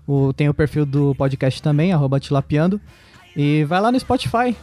[0.08, 2.80] O, tem o perfil do podcast também, tilapiando.
[3.36, 4.56] E vai lá no Spotify,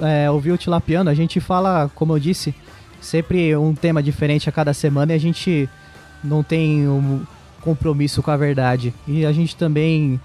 [0.00, 1.10] é, ouvir o Tilapiando.
[1.10, 2.54] A gente fala, como eu disse,
[3.00, 5.68] sempre um tema diferente a cada semana e a gente
[6.22, 7.22] não tem um
[7.60, 8.94] compromisso com a verdade.
[9.06, 10.20] E a gente também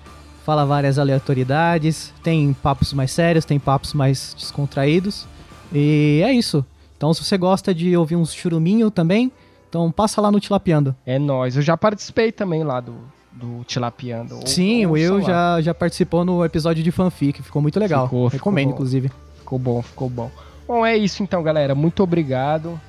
[0.45, 5.27] fala várias aleatoriedades, tem papos mais sérios, tem papos mais descontraídos.
[5.73, 6.65] E é isso.
[6.97, 9.31] Então, se você gosta de ouvir uns churuminho também,
[9.69, 10.95] então passa lá no Tilapiando.
[11.05, 11.55] É nóis.
[11.55, 12.95] Eu já participei também lá do,
[13.31, 14.35] do Tilapiando.
[14.37, 18.05] Ou- Sim, o Will já, já participou no episódio de fanfic, ficou muito legal.
[18.05, 18.73] Ficou, ficou Recomendo, bom.
[18.73, 19.11] inclusive.
[19.39, 20.31] Ficou bom, ficou bom.
[20.67, 21.73] Bom, é isso então, galera.
[21.75, 22.79] Muito obrigado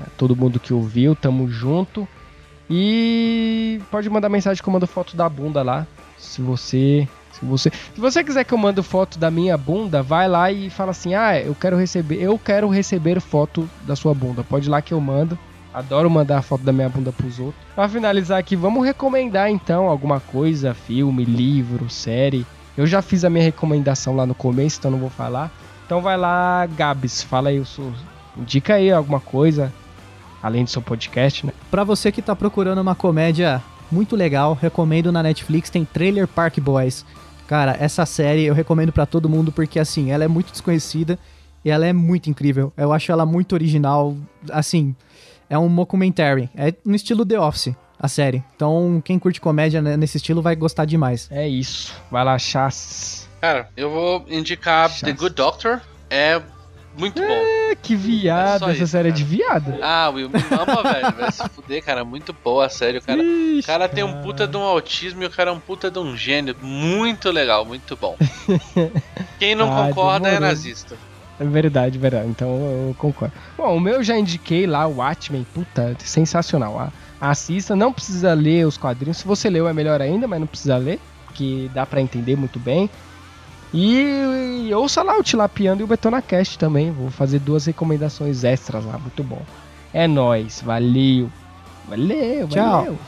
[0.00, 1.16] a todo mundo que ouviu.
[1.16, 2.06] Tamo junto.
[2.70, 5.86] E pode mandar mensagem que eu mando foto da bunda lá.
[6.18, 7.08] Se você.
[7.38, 10.68] Se você, se você quiser que eu mando foto da minha bunda, vai lá e
[10.70, 14.42] fala assim: "Ah, eu quero receber, eu quero receber foto da sua bunda".
[14.42, 15.38] Pode ir lá que eu mando.
[15.72, 17.62] Adoro mandar foto da minha bunda pros outros.
[17.74, 22.44] Pra finalizar aqui, vamos recomendar então alguma coisa, filme, livro, série.
[22.76, 25.52] Eu já fiz a minha recomendação lá no começo, então não vou falar.
[25.84, 27.92] Então vai lá, Gabs, fala aí o seu.
[28.36, 29.72] Indica aí alguma coisa,
[30.42, 31.52] além do seu podcast, né?
[31.70, 36.58] Pra você que tá procurando uma comédia muito legal, recomendo na Netflix, tem Trailer Park
[36.58, 37.04] Boys.
[37.48, 41.18] Cara, essa série eu recomendo pra todo mundo porque assim, ela é muito desconhecida
[41.64, 42.70] e ela é muito incrível.
[42.76, 44.14] Eu acho ela muito original,
[44.50, 44.94] assim,
[45.48, 48.44] é um mockumentary, é no estilo The Office, a série.
[48.54, 51.26] Então, quem curte comédia nesse estilo vai gostar demais.
[51.30, 51.94] É isso.
[52.10, 53.26] Vai lá, Chas.
[53.40, 55.12] Cara, eu vou indicar The Chance.
[55.14, 55.80] Good Doctor.
[56.10, 56.42] É
[56.98, 57.26] muito bom.
[57.28, 59.24] É, que viado, É essa isso, série é cara.
[59.24, 59.74] de viado.
[59.82, 61.14] Ah, Will, me ama, velho.
[61.16, 62.04] Vai se fuder, cara.
[62.04, 63.20] Muito boa, sério, cara.
[63.20, 65.90] O Ixi, cara tem um puta de um autismo e o cara é um puta
[65.90, 66.54] de um gênio.
[66.60, 68.16] Muito legal, muito bom.
[69.38, 70.48] Quem não Ah, concorda é demorou.
[70.48, 70.96] nazista.
[71.40, 72.26] É verdade, verdade.
[72.28, 73.32] Então eu concordo.
[73.56, 75.46] Bom, o meu eu já indiquei lá, o Watchmen.
[75.54, 76.78] Puta, sensacional.
[76.78, 76.90] Ah,
[77.20, 79.18] Assista, não precisa ler os quadrinhos.
[79.18, 82.58] Se você leu é melhor ainda, mas não precisa ler, porque dá pra entender muito
[82.60, 82.88] bem.
[83.72, 86.90] E, e ouça lá o Tilapiando e o Betona Cast também.
[86.90, 89.42] Vou fazer duas recomendações extras lá, muito bom.
[89.92, 91.30] É nóis, valeu.
[91.88, 92.78] Valeu, Tchau.
[92.84, 92.98] valeu.